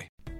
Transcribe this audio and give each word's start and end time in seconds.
Bye. 0.00 0.39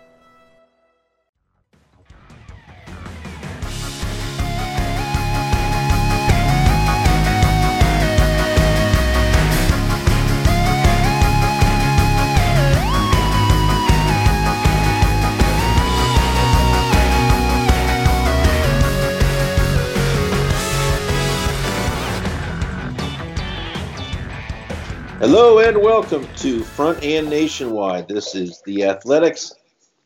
Hello 25.21 25.59
and 25.59 25.77
welcome 25.77 26.27
to 26.37 26.63
Front 26.63 27.03
and 27.03 27.29
Nationwide. 27.29 28.07
This 28.07 28.33
is 28.33 28.59
the 28.65 28.85
Athletics 28.85 29.53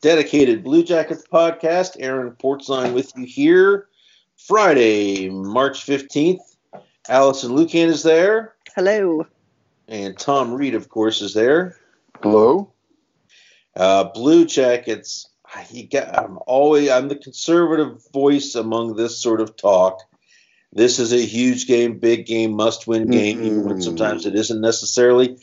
dedicated 0.02 0.62
Blue 0.62 0.84
Jackets 0.84 1.24
podcast. 1.32 1.96
Aaron 2.00 2.32
Portzline 2.32 2.94
with 2.94 3.14
you 3.16 3.26
here. 3.26 3.88
Friday, 4.36 5.30
March 5.30 5.86
15th. 5.86 6.42
Alison 7.08 7.52
Lukan 7.52 7.88
is 7.88 8.04
there. 8.04 8.56
Hello. 8.76 9.26
And 9.88 10.20
Tom 10.20 10.54
Reed, 10.54 10.76
of 10.76 10.90
course, 10.90 11.22
is 11.22 11.34
there. 11.34 11.78
Hello. 12.22 12.74
Uh, 13.74 14.04
Blue 14.14 14.44
Jackets. 14.44 15.30
You 15.72 15.88
got, 15.88 16.14
I'm 16.14 16.40
always 16.46 16.90
I'm 16.90 17.08
the 17.08 17.16
conservative 17.16 18.04
voice 18.12 18.56
among 18.56 18.98
this 18.98 19.18
sort 19.18 19.40
of 19.40 19.56
talk. 19.56 20.02
This 20.76 21.00
is 21.00 21.14
a 21.14 21.26
huge 21.26 21.68
game, 21.68 22.00
big 22.00 22.26
game, 22.26 22.54
must 22.54 22.86
win 22.86 23.10
game, 23.10 23.42
even 23.42 23.64
when 23.64 23.82
sometimes 23.82 24.26
it 24.26 24.36
isn't 24.36 24.60
necessarily. 24.60 25.38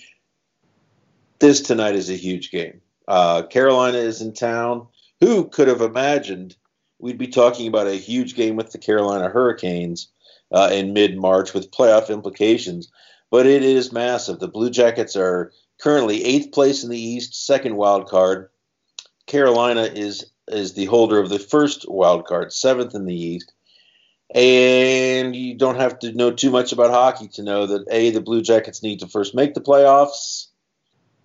This 1.38 1.62
tonight 1.62 1.96
is 1.96 2.10
a 2.10 2.16
huge 2.16 2.50
game. 2.50 2.82
Uh, 3.08 3.42
Carolina 3.44 3.96
is 3.96 4.20
in 4.20 4.34
town. 4.34 4.88
Who 5.20 5.48
could 5.48 5.68
have 5.68 5.80
imagined 5.80 6.54
we'd 6.98 7.16
be 7.16 7.28
talking 7.28 7.66
about 7.66 7.86
a 7.86 7.94
huge 7.94 8.34
game 8.34 8.56
with 8.56 8.72
the 8.72 8.78
Carolina 8.78 9.30
Hurricanes 9.30 10.08
uh, 10.52 10.68
in 10.70 10.92
mid 10.92 11.16
March 11.16 11.54
with 11.54 11.70
playoff 11.70 12.10
implications? 12.10 12.92
But 13.30 13.46
it 13.46 13.62
is 13.62 13.90
massive. 13.90 14.38
The 14.38 14.48
Blue 14.48 14.68
Jackets 14.68 15.16
are 15.16 15.50
currently 15.80 16.22
eighth 16.24 16.52
place 16.52 16.84
in 16.84 16.90
the 16.90 17.00
East, 17.00 17.46
second 17.46 17.76
wild 17.76 18.06
card. 18.06 18.50
Carolina 19.26 19.84
is 19.84 20.30
is 20.48 20.74
the 20.74 20.84
holder 20.84 21.18
of 21.18 21.30
the 21.30 21.38
first 21.38 21.86
wild 21.88 22.26
card, 22.26 22.52
seventh 22.52 22.94
in 22.94 23.06
the 23.06 23.18
East. 23.18 23.50
And 24.34 25.36
you 25.36 25.54
don't 25.54 25.76
have 25.76 25.98
to 26.00 26.12
know 26.12 26.30
too 26.30 26.50
much 26.50 26.72
about 26.72 26.90
hockey 26.90 27.28
to 27.34 27.42
know 27.42 27.66
that 27.66 27.84
A, 27.90 28.10
the 28.10 28.20
Blue 28.22 28.40
Jackets 28.40 28.82
need 28.82 29.00
to 29.00 29.06
first 29.06 29.34
make 29.34 29.52
the 29.52 29.60
playoffs, 29.60 30.46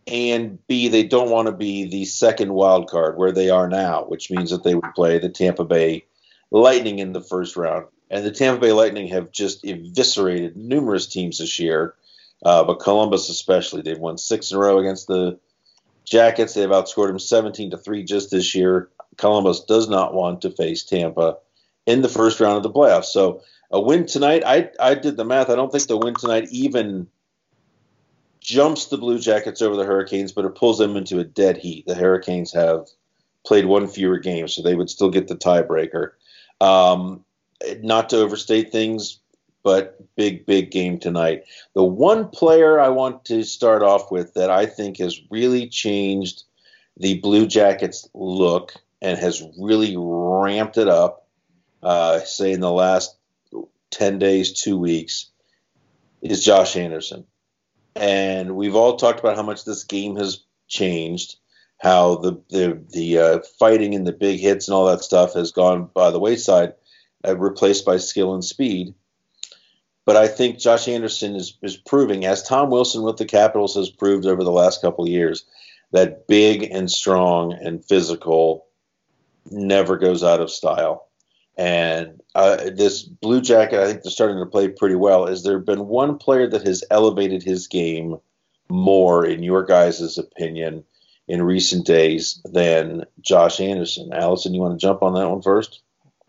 and 0.07 0.66
B, 0.68 0.88
they 0.88 1.03
don't 1.03 1.29
want 1.29 1.47
to 1.47 1.51
be 1.51 1.85
the 1.85 2.06
second 2.06 2.53
wild 2.53 2.90
card 2.90 3.18
where 3.18 3.31
they 3.31 3.50
are 3.50 3.68
now, 3.68 4.06
which 4.06 4.31
means 4.31 4.51
that 4.51 4.63
they 4.63 4.73
would 4.73 4.94
play 4.95 5.19
the 5.19 5.29
Tampa 5.29 5.66
Bay 5.66 6.06
Lightning 6.50 7.00
in 7.00 7.12
the 7.12 7.22
first 7.22 7.57
round. 7.57 7.88
And 8.09 8.25
the 8.25 8.31
Tampa 8.31 8.62
Bay 8.62 8.72
Lightning 8.72 9.07
have 9.09 9.34
just 9.34 9.66
eviscerated 9.66 10.56
numerous 10.56 11.07
teams 11.07 11.39
this 11.39 11.59
year, 11.59 11.95
uh, 12.44 12.63
but 12.63 12.79
Columbus 12.79 13.29
especially. 13.29 13.81
They've 13.81 14.00
won 14.00 14.18
six 14.18 14.51
in 14.51 14.57
a 14.57 14.62
row 14.62 14.79
against 14.79 15.07
the 15.07 15.39
Jackets. 16.06 16.53
They've 16.53 16.69
outscored 16.69 17.07
them 17.07 17.19
17 17.19 17.72
to 17.72 17.78
3 17.78 18.03
just 18.03 18.31
this 18.31 18.56
year. 18.56 18.89
Columbus 19.18 19.62
does 19.66 19.89
not 19.89 20.13
want 20.13 20.41
to 20.41 20.51
face 20.51 20.84
Tampa 20.84 21.38
in 21.88 22.02
the 22.02 22.09
first 22.09 22.40
round 22.40 22.58
of 22.58 22.64
the 22.64 22.70
playoffs. 22.70 23.06
So 23.06 23.42
a 23.72 23.81
win 23.81 24.06
tonight, 24.06 24.44
I 24.46 24.70
I 24.80 24.94
did 24.94 25.18
the 25.18 25.25
math. 25.25 25.50
I 25.50 25.56
don't 25.56 25.72
think 25.72 25.88
the 25.88 25.98
win 25.98 26.14
tonight 26.14 26.48
even 26.52 27.08
jumps 28.40 28.86
the 28.86 28.98
Blue 28.98 29.18
Jackets 29.18 29.62
over 29.62 29.75
the 29.75 29.86
Hurricanes, 29.86 30.31
but 30.31 30.46
it 30.46 30.56
pulls 30.56 30.78
them 30.78 30.96
into 30.96 31.20
a 31.20 31.24
dead 31.24 31.58
heat. 31.58 31.88
The 31.88 31.96
Hurricanes 31.96 32.53
have 32.53 32.88
played 33.46 33.66
one 33.66 33.88
fewer 33.88 34.20
game, 34.20 34.48
so 34.48 34.62
they 34.62 34.75
would 34.75 34.90
still 34.90 35.09
get 35.09 35.28
the 35.28 35.36
tiebreaker. 35.36 36.12
Um, 36.62 37.24
not 37.81 38.09
to 38.09 38.18
overstate 38.18 38.72
things, 38.72 39.19
but 39.64 39.98
big, 40.16 40.46
big 40.46 40.72
game 40.72 41.00
tonight. 41.00 41.44
The 41.74 41.84
one 41.84 42.30
player 42.30 42.80
I 42.80 42.90
want 42.90 43.25
to 43.25 43.44
start 43.44 43.84
off 43.84 44.12
with 44.12 44.34
that 44.36 44.50
I 44.50 44.66
think 44.66 44.98
has 45.00 45.19
really 45.30 45.68
changed 45.68 46.44
the 46.96 47.19
Blue 47.19 47.46
Jackets 47.48 48.08
look 48.14 48.74
and 49.02 49.19
has 49.19 49.44
really 49.58 49.96
ramped 49.98 50.78
it 50.78 50.88
up 50.88 51.27
uh, 51.84 52.20
say 52.20 52.52
in 52.52 52.60
the 52.60 52.72
last 52.72 53.16
10 53.92 54.20
days, 54.20 54.54
two 54.54 54.78
weeks, 54.78 55.30
is 56.22 56.44
Josh 56.44 56.76
Anderson. 56.76 57.26
And 57.96 58.56
we've 58.56 58.76
all 58.76 58.98
talked 58.98 59.20
about 59.20 59.36
how 59.36 59.44
much 59.44 59.66
this 59.66 59.84
game 59.84 60.16
has 60.18 60.44
changed, 60.68 61.38
how 61.80 62.16
the 62.16 62.42
the 62.50 62.84
the 62.92 63.18
uh, 63.18 63.40
fighting 63.60 63.96
and 63.96 64.06
the 64.06 64.12
big 64.12 64.40
hits 64.40 64.68
and 64.68 64.76
all 64.76 64.88
that 64.88 65.04
stuff 65.04 65.34
has 65.34 65.52
gone 65.52 65.90
by 65.94 66.12
the 66.12 66.20
wayside, 66.20 66.74
uh, 67.28 67.36
replaced 67.36 67.86
by 67.86 67.98
skill 67.98 68.34
and 68.34 68.44
speed. 68.44 68.94
But 70.06 70.16
I 70.16 70.28
think 70.28 70.60
Josh 70.60 70.88
Anderson 70.88 71.36
is, 71.36 71.57
is 71.62 71.75
proving, 71.75 72.24
as 72.25 72.42
Tom 72.42 72.69
Wilson 72.69 73.04
with 73.04 73.18
the 73.18 73.25
Capitals 73.25 73.75
has 73.75 73.90
proved 73.90 74.25
over 74.25 74.44
the 74.44 74.51
last 74.51 74.81
couple 74.81 75.04
of 75.04 75.10
years, 75.10 75.44
that 75.92 76.28
big 76.28 76.63
and 76.72 76.90
strong 76.90 77.51
and 77.51 77.84
physical 77.84 78.68
never 79.51 79.98
goes 79.98 80.24
out 80.24 80.40
of 80.40 80.50
style. 80.50 81.07
And 81.57 82.21
uh, 82.36 82.69
this 82.75 83.01
Blue 83.01 83.42
Jacket, 83.42 83.80
I 83.80 83.88
think 83.88 84.04
they're 84.04 84.12
starting 84.12 84.38
to 84.38 84.45
play 84.45 84.68
pretty 84.68 84.95
well. 84.95 85.25
Has 85.25 85.44
there 85.44 85.57
been 85.59 85.88
one 85.88 86.18
player 86.19 86.48
that 86.48 86.65
has 86.68 86.83
elevated 86.92 87.42
his 87.42 87.68
game 87.68 88.18
more, 88.69 89.25
in 89.25 89.42
your 89.42 89.63
guys' 89.63 90.18
opinion, 90.19 90.83
in 91.27 91.42
recent 91.42 91.86
days 91.88 92.39
than 92.45 93.06
Josh 93.21 93.59
Anderson? 93.59 94.12
Alison, 94.13 94.54
you 94.54 94.62
want 94.62 94.80
to 94.80 94.86
jump 94.86 95.01
on 95.01 95.15
that 95.15 95.30
one 95.30 95.42
first? 95.42 95.81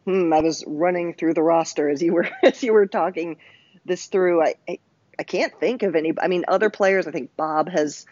Hmm, 0.06 0.32
I 0.32 0.40
was 0.40 0.64
running 0.66 1.12
through 1.12 1.34
the 1.34 1.42
roster 1.42 1.90
as 1.90 2.00
you 2.00 2.14
were 2.14 2.30
as 2.42 2.62
you 2.62 2.72
were 2.72 2.86
talking 2.86 3.36
this 3.84 4.06
through. 4.06 4.42
I, 4.42 4.54
I 4.66 4.78
I 5.18 5.24
can't 5.24 5.52
think 5.60 5.82
of 5.82 5.94
any. 5.94 6.14
I 6.18 6.28
mean, 6.28 6.44
other 6.48 6.70
players. 6.70 7.06
I 7.06 7.10
think 7.10 7.36
Bob 7.36 7.68
has 7.68 8.06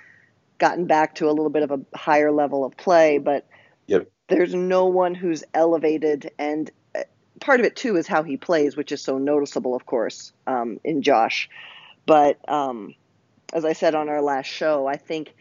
gotten 0.58 0.86
back 0.86 1.14
to 1.14 1.26
a 1.26 1.32
little 1.32 1.50
bit 1.50 1.62
of 1.62 1.70
a 1.70 1.80
higher 1.96 2.32
level 2.32 2.64
of 2.64 2.76
play, 2.76 3.18
but 3.18 3.46
Yep. 3.86 4.10
there's 4.28 4.54
no 4.54 4.86
one 4.86 5.14
who's 5.14 5.44
elevated, 5.54 6.30
and 6.38 6.70
part 7.40 7.60
of 7.60 7.66
it 7.66 7.76
too 7.76 7.96
is 7.96 8.06
how 8.06 8.22
he 8.22 8.36
plays, 8.36 8.76
which 8.76 8.92
is 8.92 9.02
so 9.02 9.18
noticeable, 9.18 9.74
of 9.74 9.86
course, 9.86 10.32
um, 10.46 10.80
in 10.84 11.02
Josh. 11.02 11.48
But 12.06 12.38
um, 12.48 12.94
as 13.52 13.64
I 13.64 13.72
said 13.72 13.94
on 13.94 14.08
our 14.08 14.22
last 14.22 14.46
show, 14.46 14.86
I 14.86 14.96
think 14.96 15.34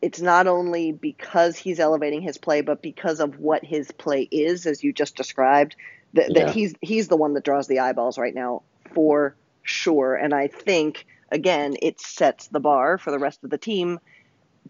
it's 0.00 0.20
not 0.20 0.46
only 0.46 0.92
because 0.92 1.56
he's 1.56 1.80
elevating 1.80 2.22
his 2.22 2.38
play, 2.38 2.60
but 2.60 2.82
because 2.82 3.20
of 3.20 3.38
what 3.38 3.64
his 3.64 3.90
play 3.90 4.22
is, 4.30 4.66
as 4.66 4.84
you 4.84 4.92
just 4.92 5.16
described, 5.16 5.76
that, 6.14 6.34
Yeah. 6.34 6.44
that 6.44 6.54
he's 6.54 6.74
he's 6.80 7.08
the 7.08 7.16
one 7.16 7.34
that 7.34 7.44
draws 7.44 7.66
the 7.66 7.80
eyeballs 7.80 8.18
right 8.18 8.34
now 8.34 8.62
for 8.94 9.36
sure. 9.62 10.14
And 10.14 10.32
I 10.34 10.48
think 10.48 11.06
again, 11.30 11.76
it 11.82 12.00
sets 12.00 12.48
the 12.48 12.60
bar 12.60 12.98
for 12.98 13.10
the 13.10 13.18
rest 13.18 13.44
of 13.44 13.50
the 13.50 13.58
team 13.58 13.98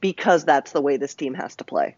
because 0.00 0.44
that's 0.44 0.72
the 0.72 0.80
way 0.80 0.96
this 0.96 1.14
team 1.14 1.34
has 1.34 1.56
to 1.56 1.64
play. 1.64 1.96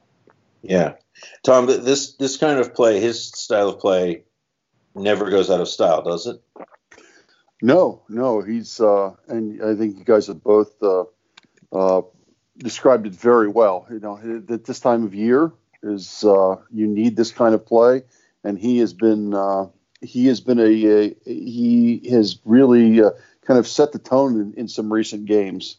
Yeah, 0.62 0.94
Tom, 1.42 1.66
this 1.66 2.16
this 2.16 2.36
kind 2.36 2.58
of 2.58 2.74
play, 2.74 3.00
his 3.00 3.28
style 3.28 3.70
of 3.70 3.78
play, 3.78 4.24
never 4.94 5.30
goes 5.30 5.50
out 5.50 5.60
of 5.60 5.68
style, 5.68 6.02
does 6.02 6.26
it? 6.26 6.40
No, 7.62 8.02
no, 8.08 8.40
he's 8.40 8.80
uh, 8.80 9.14
and 9.28 9.62
I 9.62 9.74
think 9.74 9.98
you 9.98 10.04
guys 10.04 10.28
have 10.28 10.42
both 10.42 10.82
uh, 10.82 11.04
uh, 11.72 12.02
described 12.58 13.06
it 13.06 13.14
very 13.14 13.48
well. 13.48 13.86
You 13.90 14.00
know, 14.00 14.42
at 14.48 14.64
this 14.64 14.80
time 14.80 15.04
of 15.04 15.14
year 15.14 15.52
is 15.82 16.24
uh, 16.24 16.56
you 16.70 16.86
need 16.86 17.16
this 17.16 17.32
kind 17.32 17.54
of 17.54 17.66
play, 17.66 18.02
and 18.44 18.58
he 18.58 18.78
has 18.78 18.94
been 18.94 19.34
uh, 19.34 19.66
he 20.00 20.26
has 20.26 20.40
been 20.40 20.58
a, 20.58 20.62
a 20.64 21.16
he 21.24 22.00
has 22.10 22.38
really 22.44 23.02
uh, 23.02 23.10
kind 23.46 23.58
of 23.58 23.68
set 23.68 23.92
the 23.92 23.98
tone 23.98 24.40
in, 24.40 24.54
in 24.54 24.68
some 24.68 24.92
recent 24.92 25.26
games. 25.26 25.76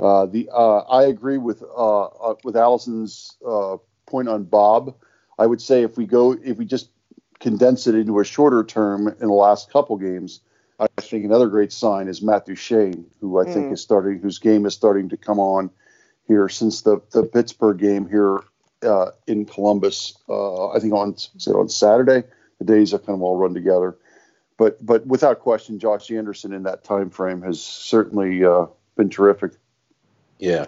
Uh, 0.00 0.26
the 0.26 0.48
uh, 0.52 0.78
I 0.78 1.04
agree 1.04 1.38
with 1.38 1.62
uh, 1.62 2.04
uh, 2.04 2.34
with 2.42 2.56
Alison's 2.56 3.36
uh, 3.46 3.76
point 4.06 4.28
on 4.28 4.44
Bob. 4.44 4.96
I 5.38 5.46
would 5.46 5.60
say 5.60 5.82
if 5.82 5.96
we 5.96 6.06
go 6.06 6.32
if 6.32 6.56
we 6.56 6.64
just 6.64 6.90
condense 7.40 7.86
it 7.86 7.94
into 7.94 8.20
a 8.20 8.24
shorter 8.24 8.62
term 8.62 9.08
in 9.08 9.26
the 9.26 9.32
last 9.32 9.72
couple 9.72 9.96
games. 9.96 10.40
I 10.78 10.86
think 11.00 11.24
another 11.24 11.48
great 11.48 11.72
sign 11.72 12.08
is 12.08 12.22
Matt 12.22 12.46
Duchene, 12.46 13.04
who 13.20 13.38
I 13.38 13.44
think 13.44 13.72
is 13.72 13.82
starting, 13.82 14.18
whose 14.20 14.38
game 14.38 14.64
is 14.64 14.72
starting 14.72 15.10
to 15.10 15.16
come 15.16 15.38
on 15.38 15.70
here 16.26 16.48
since 16.48 16.82
the, 16.82 17.02
the 17.12 17.24
Pittsburgh 17.24 17.78
game 17.78 18.08
here 18.08 18.40
uh, 18.82 19.10
in 19.26 19.44
Columbus. 19.44 20.16
Uh, 20.28 20.68
I 20.68 20.78
think 20.78 20.94
on 20.94 21.10
it 21.10 21.48
on 21.48 21.68
Saturday. 21.68 22.24
The 22.58 22.64
days 22.64 22.94
are 22.94 22.98
kind 22.98 23.16
of 23.16 23.22
all 23.22 23.36
run 23.36 23.54
together, 23.54 23.96
but 24.58 24.84
but 24.84 25.06
without 25.06 25.40
question, 25.40 25.78
Josh 25.78 26.10
Anderson 26.10 26.52
in 26.52 26.64
that 26.64 26.84
time 26.84 27.08
frame 27.08 27.40
has 27.42 27.62
certainly 27.62 28.44
uh, 28.44 28.66
been 28.96 29.08
terrific. 29.08 29.52
Yeah, 30.38 30.66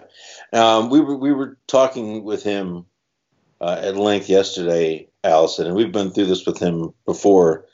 um, 0.51 0.89
we 0.89 0.99
were 1.01 1.15
we 1.15 1.31
were 1.31 1.57
talking 1.67 2.23
with 2.23 2.43
him 2.43 2.87
uh, 3.61 3.79
at 3.79 3.95
length 3.95 4.27
yesterday, 4.27 5.07
Alison, 5.23 5.67
and 5.67 5.75
we've 5.75 5.91
been 5.91 6.11
through 6.11 6.25
this 6.25 6.45
with 6.45 6.59
him 6.59 6.93
before. 7.05 7.65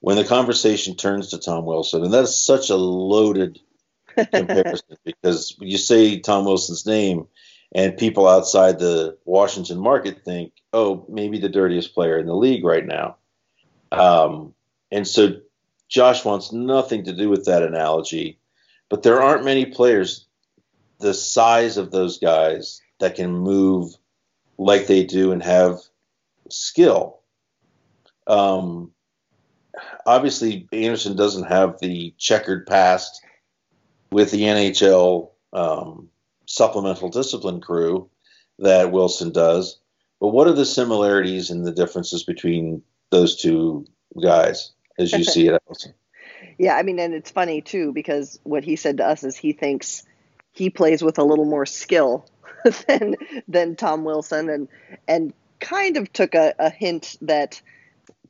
When 0.00 0.16
the 0.16 0.24
conversation 0.24 0.94
turns 0.94 1.28
to 1.30 1.38
Tom 1.38 1.64
Wilson, 1.64 2.04
and 2.04 2.12
that's 2.12 2.36
such 2.36 2.70
a 2.70 2.76
loaded 2.76 3.58
comparison 4.16 4.96
because 5.04 5.56
you 5.60 5.78
say 5.78 6.20
Tom 6.20 6.44
Wilson's 6.44 6.86
name, 6.86 7.26
and 7.74 7.96
people 7.96 8.28
outside 8.28 8.78
the 8.78 9.16
Washington 9.24 9.78
market 9.78 10.24
think, 10.24 10.52
"Oh, 10.72 11.04
maybe 11.08 11.38
the 11.38 11.48
dirtiest 11.48 11.94
player 11.94 12.18
in 12.18 12.26
the 12.26 12.36
league 12.36 12.64
right 12.64 12.86
now," 12.86 13.16
um, 13.90 14.54
and 14.92 15.06
so 15.06 15.40
Josh 15.88 16.24
wants 16.24 16.52
nothing 16.52 17.04
to 17.04 17.12
do 17.12 17.28
with 17.28 17.46
that 17.46 17.62
analogy. 17.62 18.38
But 18.88 19.02
there 19.02 19.20
aren't 19.20 19.44
many 19.44 19.66
players 19.66 20.26
the 21.00 21.14
size 21.14 21.76
of 21.76 21.90
those 21.90 22.18
guys 22.18 22.80
that 23.00 23.14
can 23.14 23.32
move 23.32 23.94
like 24.58 24.86
they 24.86 25.04
do 25.04 25.32
and 25.32 25.42
have 25.42 25.78
skill. 26.50 27.20
Um, 28.26 28.92
obviously, 30.06 30.68
Anderson 30.72 31.16
doesn't 31.16 31.44
have 31.44 31.78
the 31.80 32.14
checkered 32.18 32.66
past 32.66 33.24
with 34.10 34.30
the 34.30 34.42
NHL 34.42 35.30
um, 35.52 36.08
supplemental 36.46 37.08
discipline 37.08 37.60
crew 37.60 38.08
that 38.58 38.92
Wilson 38.92 39.32
does. 39.32 39.78
But 40.20 40.28
what 40.28 40.48
are 40.48 40.52
the 40.52 40.66
similarities 40.66 41.50
and 41.50 41.64
the 41.64 41.72
differences 41.72 42.24
between 42.24 42.82
those 43.10 43.36
two 43.36 43.86
guys 44.20 44.72
as 44.98 45.12
you 45.12 45.24
see 45.24 45.46
it, 45.46 45.62
Alison? 45.66 45.94
Yeah, 46.58 46.76
I 46.76 46.82
mean, 46.82 46.98
and 46.98 47.14
it's 47.14 47.30
funny 47.30 47.60
too 47.60 47.92
because 47.92 48.40
what 48.42 48.64
he 48.64 48.76
said 48.76 48.96
to 48.96 49.06
us 49.06 49.22
is 49.22 49.36
he 49.36 49.52
thinks 49.52 50.04
he 50.52 50.70
plays 50.70 51.02
with 51.02 51.18
a 51.18 51.24
little 51.24 51.44
more 51.44 51.66
skill 51.66 52.26
than 52.88 53.14
than 53.46 53.76
Tom 53.76 54.04
Wilson, 54.04 54.48
and 54.48 54.68
and 55.06 55.32
kind 55.60 55.96
of 55.96 56.12
took 56.12 56.34
a, 56.34 56.54
a 56.58 56.70
hint 56.70 57.16
that 57.22 57.60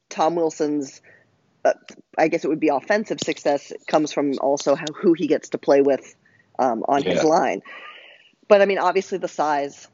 Tom 0.08 0.34
Wilson's, 0.34 1.00
uh, 1.64 1.72
I 2.16 2.28
guess 2.28 2.44
it 2.44 2.48
would 2.48 2.60
be 2.60 2.69
offensive 2.69 3.20
success 3.20 3.72
comes 3.86 4.12
from 4.12 4.34
also 4.40 4.75
how 4.75 4.86
who 4.94 5.12
he 5.12 5.26
gets 5.26 5.50
to 5.50 5.58
play 5.58 5.82
with 5.82 6.14
um, 6.58 6.84
on 6.88 7.02
his 7.02 7.25
line. 7.25 7.62
But 8.48 8.62
I 8.62 8.66
mean, 8.66 8.78
obviously 8.78 9.19
the 9.19 9.28
size, 9.28 9.88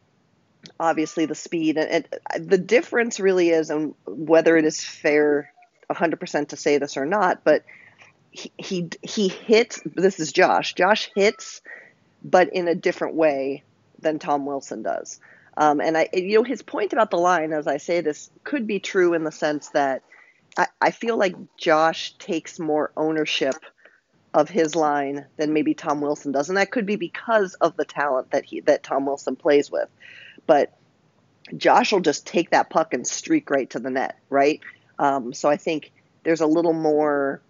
obviously 0.78 1.26
the 1.26 1.34
speed, 1.34 1.76
and, 1.76 2.06
and 2.32 2.48
the 2.48 2.58
difference 2.58 3.19
really 3.19 3.50
is, 3.50 3.70
and 3.70 3.94
whether 4.06 4.56
it 4.56 4.64
is 4.64 4.82
fair, 4.82 5.50
100% 5.90 6.48
to 6.48 6.56
say 6.56 6.78
this 6.78 6.96
or 6.96 7.04
not, 7.04 7.42
but 7.44 7.64
he, 8.30 8.50
he 8.56 8.90
he 9.02 9.28
hits. 9.28 9.80
This 9.84 10.19
is 10.19 10.32
Josh. 10.32 10.75
Josh 10.75 11.10
hits, 11.14 11.62
but 12.22 12.52
in 12.52 12.66
a 12.66 12.75
different 12.75 13.14
way 13.14 13.62
than 14.00 14.19
Tom 14.19 14.44
Wilson 14.44 14.82
does. 14.82 15.20
Um, 15.56 15.80
and 15.80 15.96
I, 15.96 16.08
you 16.12 16.36
know, 16.36 16.44
his 16.44 16.62
point 16.62 16.92
about 16.92 17.10
the 17.10 17.18
line, 17.18 17.52
as 17.52 17.66
I 17.66 17.76
say 17.76 18.00
this, 18.00 18.30
could 18.42 18.66
be 18.66 18.80
true 18.80 19.14
in 19.14 19.24
the 19.24 19.32
sense 19.32 19.70
that 19.70 20.02
I, 20.58 20.66
I 20.80 20.90
feel 20.90 21.16
like 21.16 21.34
Josh 21.56 22.14
takes 22.18 22.58
more 22.58 22.92
ownership 22.96 23.54
of 24.32 24.48
his 24.48 24.74
line 24.74 25.26
than 25.36 25.52
maybe 25.52 25.74
Tom 25.74 26.00
Wilson 26.00 26.32
does, 26.32 26.48
and 26.48 26.58
that 26.58 26.72
could 26.72 26.86
be 26.86 26.96
because 26.96 27.54
of 27.54 27.76
the 27.76 27.84
talent 27.84 28.32
that 28.32 28.44
he 28.44 28.60
that 28.60 28.82
Tom 28.82 29.06
Wilson 29.06 29.36
plays 29.36 29.70
with. 29.70 29.88
But 30.46 30.76
Josh 31.56 31.92
will 31.92 32.00
just 32.00 32.26
take 32.26 32.50
that 32.50 32.70
puck 32.70 32.94
and 32.94 33.06
streak 33.06 33.48
right 33.50 33.70
to 33.70 33.78
the 33.78 33.90
net, 33.90 34.18
right? 34.30 34.60
Um, 34.98 35.32
so 35.32 35.48
I 35.48 35.56
think 35.56 35.92
there's 36.24 36.40
a 36.40 36.46
little 36.46 36.72
more 36.72 37.42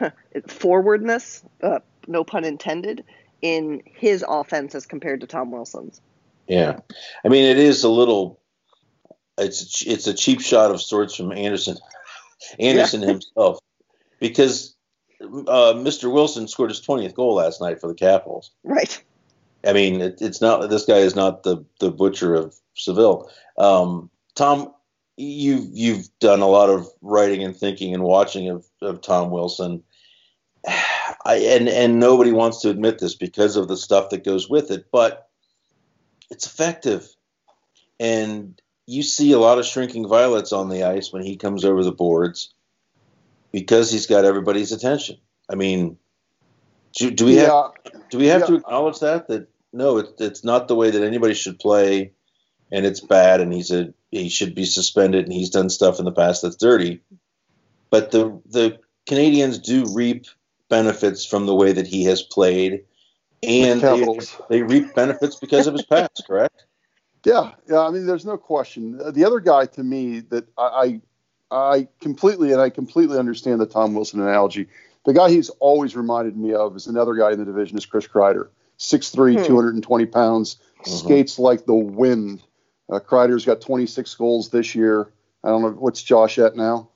forwardness, 0.48 1.44
uh, 1.62 1.80
no 2.08 2.24
pun 2.24 2.44
intended, 2.44 3.04
in 3.42 3.82
his 3.84 4.24
offense 4.26 4.74
as 4.74 4.86
compared 4.86 5.20
to 5.20 5.26
Tom 5.26 5.50
Wilson's. 5.50 6.00
Yeah, 6.48 6.80
I 7.24 7.28
mean 7.28 7.44
it 7.44 7.58
is 7.58 7.84
a 7.84 7.88
little. 7.88 8.40
It's 9.38 9.84
it's 9.86 10.06
a 10.06 10.14
cheap 10.14 10.40
shot 10.40 10.70
of 10.70 10.80
sorts 10.80 11.14
from 11.14 11.32
Anderson, 11.32 11.76
Anderson 12.58 13.02
himself, 13.08 13.58
because 14.20 14.74
uh, 15.20 15.74
Mr. 15.74 16.12
Wilson 16.12 16.48
scored 16.48 16.70
his 16.70 16.80
twentieth 16.80 17.14
goal 17.14 17.34
last 17.34 17.60
night 17.60 17.80
for 17.80 17.88
the 17.88 17.94
Capitals. 17.94 18.52
Right. 18.64 19.02
I 19.66 19.72
mean, 19.72 20.00
it, 20.00 20.18
it's 20.20 20.40
not 20.40 20.68
this 20.70 20.86
guy 20.86 20.98
is 20.98 21.16
not 21.16 21.42
the 21.42 21.64
the 21.80 21.90
butcher 21.90 22.34
of 22.34 22.54
Seville. 22.74 23.30
Um, 23.58 24.10
Tom, 24.34 24.72
you 25.16 25.66
you've 25.72 26.08
done 26.20 26.40
a 26.40 26.48
lot 26.48 26.70
of 26.70 26.88
writing 27.02 27.42
and 27.42 27.56
thinking 27.56 27.92
and 27.92 28.02
watching 28.02 28.48
of, 28.48 28.66
of 28.80 29.00
Tom 29.00 29.30
Wilson. 29.30 29.82
I 31.24 31.36
and 31.36 31.68
and 31.68 31.98
nobody 31.98 32.32
wants 32.32 32.60
to 32.60 32.70
admit 32.70 32.98
this 32.98 33.14
because 33.14 33.56
of 33.56 33.68
the 33.68 33.76
stuff 33.76 34.10
that 34.10 34.24
goes 34.24 34.48
with 34.48 34.70
it, 34.70 34.86
but 34.92 35.25
it's 36.30 36.46
effective. 36.46 37.08
And 37.98 38.60
you 38.86 39.02
see 39.02 39.32
a 39.32 39.38
lot 39.38 39.58
of 39.58 39.66
shrinking 39.66 40.08
violets 40.08 40.52
on 40.52 40.68
the 40.68 40.84
ice 40.84 41.12
when 41.12 41.22
he 41.22 41.36
comes 41.36 41.64
over 41.64 41.82
the 41.82 41.92
boards 41.92 42.52
because 43.52 43.90
he's 43.90 44.06
got 44.06 44.24
everybody's 44.24 44.72
attention. 44.72 45.18
I 45.50 45.54
mean, 45.54 45.98
do, 46.96 47.10
do 47.10 47.24
we 47.24 47.36
have 47.36 47.72
do 48.10 48.18
we 48.18 48.26
have 48.28 48.42
Yeah. 48.42 48.46
to 48.48 48.54
acknowledge 48.56 49.00
that 49.00 49.28
that 49.28 49.48
no, 49.72 49.98
it's 49.98 50.20
it's 50.20 50.44
not 50.44 50.68
the 50.68 50.74
way 50.74 50.90
that 50.90 51.02
anybody 51.02 51.34
should 51.34 51.58
play, 51.58 52.12
and 52.70 52.86
it's 52.86 53.00
bad, 53.00 53.40
and 53.40 53.52
he's 53.52 53.70
a 53.70 53.92
he 54.10 54.28
should 54.28 54.54
be 54.54 54.64
suspended, 54.64 55.24
and 55.24 55.32
he's 55.32 55.50
done 55.50 55.70
stuff 55.70 55.98
in 55.98 56.04
the 56.04 56.12
past 56.12 56.42
that's 56.42 56.56
dirty. 56.56 57.02
But 57.90 58.10
the 58.10 58.40
the 58.46 58.78
Canadians 59.06 59.58
do 59.58 59.86
reap 59.94 60.26
benefits 60.68 61.24
from 61.24 61.46
the 61.46 61.54
way 61.54 61.72
that 61.72 61.86
he 61.86 62.04
has 62.04 62.22
played, 62.22 62.84
and 63.46 63.80
they, 63.80 64.04
they 64.48 64.62
reap 64.62 64.94
benefits 64.94 65.36
because 65.36 65.66
of 65.66 65.74
his 65.74 65.84
past. 65.84 66.24
Correct? 66.26 66.64
Yeah, 67.24 67.52
yeah. 67.68 67.80
I 67.80 67.90
mean, 67.90 68.06
there's 68.06 68.26
no 68.26 68.36
question. 68.36 69.00
Uh, 69.02 69.10
The 69.10 69.24
other 69.24 69.40
guy 69.40 69.66
to 69.66 69.82
me 69.82 70.20
that 70.20 70.46
I, 70.56 71.00
I, 71.50 71.70
I 71.74 71.88
completely 72.00 72.52
and 72.52 72.60
I 72.60 72.70
completely 72.70 73.18
understand 73.18 73.60
the 73.60 73.66
Tom 73.66 73.94
Wilson 73.94 74.20
analogy. 74.20 74.68
The 75.04 75.12
guy 75.12 75.30
he's 75.30 75.48
always 75.60 75.96
reminded 75.96 76.36
me 76.36 76.52
of 76.54 76.74
is 76.76 76.86
another 76.86 77.14
guy 77.14 77.32
in 77.32 77.38
the 77.38 77.44
division 77.44 77.78
is 77.78 77.86
Chris 77.86 78.06
Kreider, 78.06 78.48
6'3", 78.78 79.38
Hmm. 79.38 79.44
220 79.44 80.06
pounds, 80.06 80.56
skates 80.84 81.38
like 81.38 81.64
the 81.64 81.74
wind. 81.74 82.42
Uh, 82.90 83.00
Kreider's 83.00 83.44
got 83.44 83.60
26 83.60 84.14
goals 84.16 84.50
this 84.50 84.74
year. 84.74 85.12
I 85.42 85.48
don't 85.48 85.62
know 85.62 85.70
what's 85.70 86.02
Josh 86.02 86.38
at 86.38 86.56
now. 86.56 86.90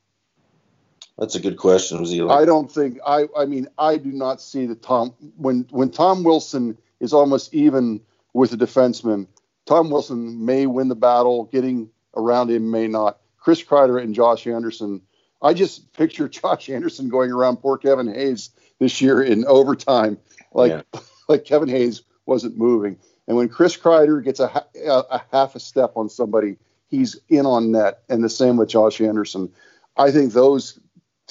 That's 1.21 1.35
a 1.35 1.41
good 1.41 1.59
question. 1.59 2.01
Was 2.01 2.11
he 2.11 2.23
I 2.23 2.47
don't 2.47 2.73
think 2.73 2.99
I. 3.07 3.27
I 3.37 3.45
mean, 3.45 3.69
I 3.79 3.99
do 3.99 4.11
not 4.11 4.41
see 4.41 4.65
the 4.65 4.75
Tom 4.75 5.15
when 5.37 5.67
when 5.71 5.91
Tom 5.91 6.25
Wilson 6.25 6.79
is 6.99 7.13
almost 7.13 7.53
even 7.53 8.01
with 8.33 8.55
a 8.55 8.57
defenseman. 8.57 9.27
Tom 9.67 9.91
Wilson 9.91 10.47
may 10.47 10.65
win 10.65 10.89
the 10.89 10.97
battle, 10.97 11.45
getting 11.45 11.91
around 12.17 12.51
him 12.51 12.71
may 12.71 12.89
not. 12.89 13.19
Chris 13.37 13.63
Kreider 13.63 14.03
and 14.03 14.15
Josh 14.15 14.47
Anderson. 14.47 15.03
I 15.43 15.53
just 15.53 15.93
picture 15.93 16.27
Josh 16.41 16.71
Anderson 16.71 17.11
going 17.11 17.31
around 17.31 17.59
poor 17.59 17.77
Kevin 17.77 18.09
Hayes 18.09 18.49
this 18.79 19.03
year 19.03 19.23
in 19.23 19.45
overtime, 19.45 20.17
like 20.55 20.71
Yeah. 20.71 21.01
like 21.29 21.45
Kevin 21.45 21.69
Hayes 21.69 22.03
wasn't 22.25 22.57
moving. 22.57 22.97
And 23.29 23.37
when 23.37 23.51
Chris 23.51 23.77
Kreider 23.77 24.25
gets 24.25 24.41
a, 24.41 24.65
a, 24.87 25.05
a 25.11 25.23
half 25.31 25.55
a 25.55 25.61
step 25.61 25.93
on 25.97 26.09
somebody, 26.09 26.57
he's 26.89 27.21
in 27.29 27.45
on 27.45 27.73
net. 27.73 28.05
And 28.09 28.25
the 28.25 28.31
same 28.31 28.57
with 28.57 28.71
Josh 28.71 29.03
Anderson. 29.03 29.53
I 29.97 30.11
think 30.11 30.33
those 30.33 30.79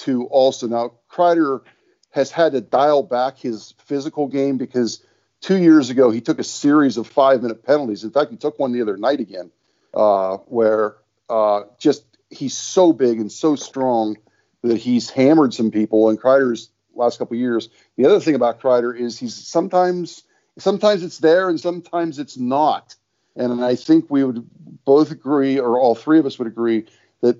two 0.00 0.24
also 0.26 0.66
now 0.66 0.92
Kreider 1.10 1.60
has 2.10 2.30
had 2.30 2.52
to 2.52 2.60
dial 2.60 3.02
back 3.02 3.38
his 3.38 3.74
physical 3.78 4.26
game 4.26 4.56
because 4.56 5.04
two 5.40 5.58
years 5.58 5.90
ago 5.90 6.10
he 6.10 6.20
took 6.20 6.38
a 6.38 6.44
series 6.44 6.96
of 6.96 7.06
five 7.06 7.42
minute 7.42 7.64
penalties. 7.64 8.04
In 8.04 8.10
fact, 8.10 8.30
he 8.30 8.36
took 8.36 8.58
one 8.58 8.72
the 8.72 8.82
other 8.82 8.96
night 8.96 9.20
again, 9.20 9.50
uh, 9.94 10.38
where 10.46 10.96
uh, 11.28 11.62
just 11.78 12.04
he's 12.30 12.56
so 12.56 12.92
big 12.92 13.20
and 13.20 13.30
so 13.30 13.56
strong 13.56 14.16
that 14.62 14.76
he's 14.76 15.08
hammered 15.10 15.54
some 15.54 15.70
people. 15.70 16.08
And 16.08 16.20
Kreider's 16.20 16.70
last 16.94 17.18
couple 17.18 17.36
years. 17.36 17.68
The 17.96 18.06
other 18.06 18.20
thing 18.20 18.34
about 18.34 18.60
Kreider 18.60 18.98
is 18.98 19.18
he's 19.18 19.34
sometimes 19.34 20.24
sometimes 20.58 21.02
it's 21.02 21.18
there 21.18 21.48
and 21.48 21.60
sometimes 21.60 22.18
it's 22.18 22.36
not. 22.36 22.96
And 23.36 23.64
I 23.64 23.76
think 23.76 24.06
we 24.08 24.24
would 24.24 24.44
both 24.84 25.12
agree, 25.12 25.60
or 25.60 25.78
all 25.78 25.94
three 25.94 26.18
of 26.18 26.26
us 26.26 26.38
would 26.38 26.48
agree, 26.48 26.86
that 27.20 27.38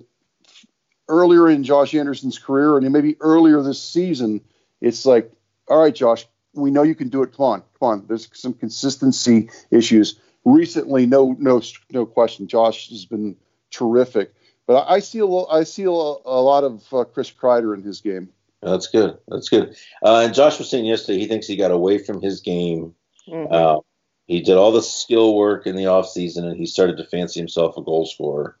earlier 1.11 1.49
in 1.49 1.63
Josh 1.63 1.93
Anderson's 1.93 2.39
career 2.39 2.77
and 2.77 2.89
maybe 2.91 3.17
earlier 3.19 3.61
this 3.61 3.81
season, 3.83 4.41
it's 4.79 5.05
like, 5.05 5.31
all 5.67 5.81
right, 5.81 5.93
Josh, 5.93 6.25
we 6.53 6.71
know 6.71 6.83
you 6.83 6.95
can 6.95 7.09
do 7.09 7.21
it. 7.21 7.35
Come 7.35 7.45
on, 7.45 7.63
come 7.79 7.89
on. 7.89 8.05
There's 8.07 8.29
some 8.33 8.53
consistency 8.53 9.49
issues. 9.69 10.19
Recently, 10.43 11.05
no, 11.05 11.35
no, 11.37 11.61
no 11.91 12.05
question. 12.05 12.47
Josh 12.47 12.89
has 12.89 13.05
been 13.05 13.35
terrific, 13.69 14.33
but 14.65 14.73
I, 14.87 14.95
I 14.95 14.99
see 14.99 15.19
a 15.19 15.25
lo- 15.25 15.47
I 15.51 15.63
see 15.63 15.83
a, 15.83 15.89
a 15.89 16.41
lot 16.41 16.63
of 16.63 16.91
uh, 16.91 17.03
Chris 17.03 17.31
Kreider 17.31 17.75
in 17.75 17.83
his 17.83 18.01
game. 18.01 18.29
That's 18.61 18.87
good. 18.87 19.17
That's 19.27 19.49
good. 19.49 19.75
Uh, 20.03 20.21
and 20.25 20.33
Josh 20.33 20.57
was 20.57 20.69
saying 20.69 20.85
yesterday 20.85 21.19
he 21.19 21.27
thinks 21.27 21.47
he 21.47 21.55
got 21.55 21.71
away 21.71 21.99
from 21.99 22.21
his 22.21 22.41
game. 22.41 22.95
Mhm. 23.27 23.51
Uh, 23.51 23.79
he 24.27 24.41
did 24.41 24.55
all 24.55 24.71
the 24.71 24.81
skill 24.81 25.35
work 25.35 25.67
in 25.67 25.75
the 25.75 25.83
offseason 25.83 26.43
and 26.45 26.57
he 26.57 26.65
started 26.65 26.97
to 26.97 27.05
fancy 27.05 27.39
himself 27.39 27.75
a 27.77 27.81
goal 27.81 28.05
scorer. 28.05 28.57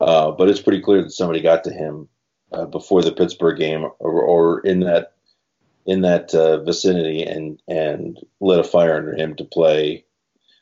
Uh, 0.00 0.30
but 0.30 0.48
it's 0.48 0.60
pretty 0.60 0.80
clear 0.80 1.02
that 1.02 1.10
somebody 1.10 1.40
got 1.40 1.64
to 1.64 1.72
him 1.72 2.08
uh, 2.52 2.66
before 2.66 3.02
the 3.02 3.12
Pittsburgh 3.12 3.58
game 3.58 3.84
or, 3.98 4.22
or 4.22 4.60
in 4.60 4.80
that 4.80 5.12
in 5.86 6.02
that 6.02 6.34
uh, 6.34 6.62
vicinity 6.62 7.22
and 7.22 7.60
and 7.68 8.18
lit 8.40 8.60
a 8.60 8.64
fire 8.64 8.96
under 8.96 9.14
him 9.14 9.34
to 9.36 9.44
play 9.44 10.04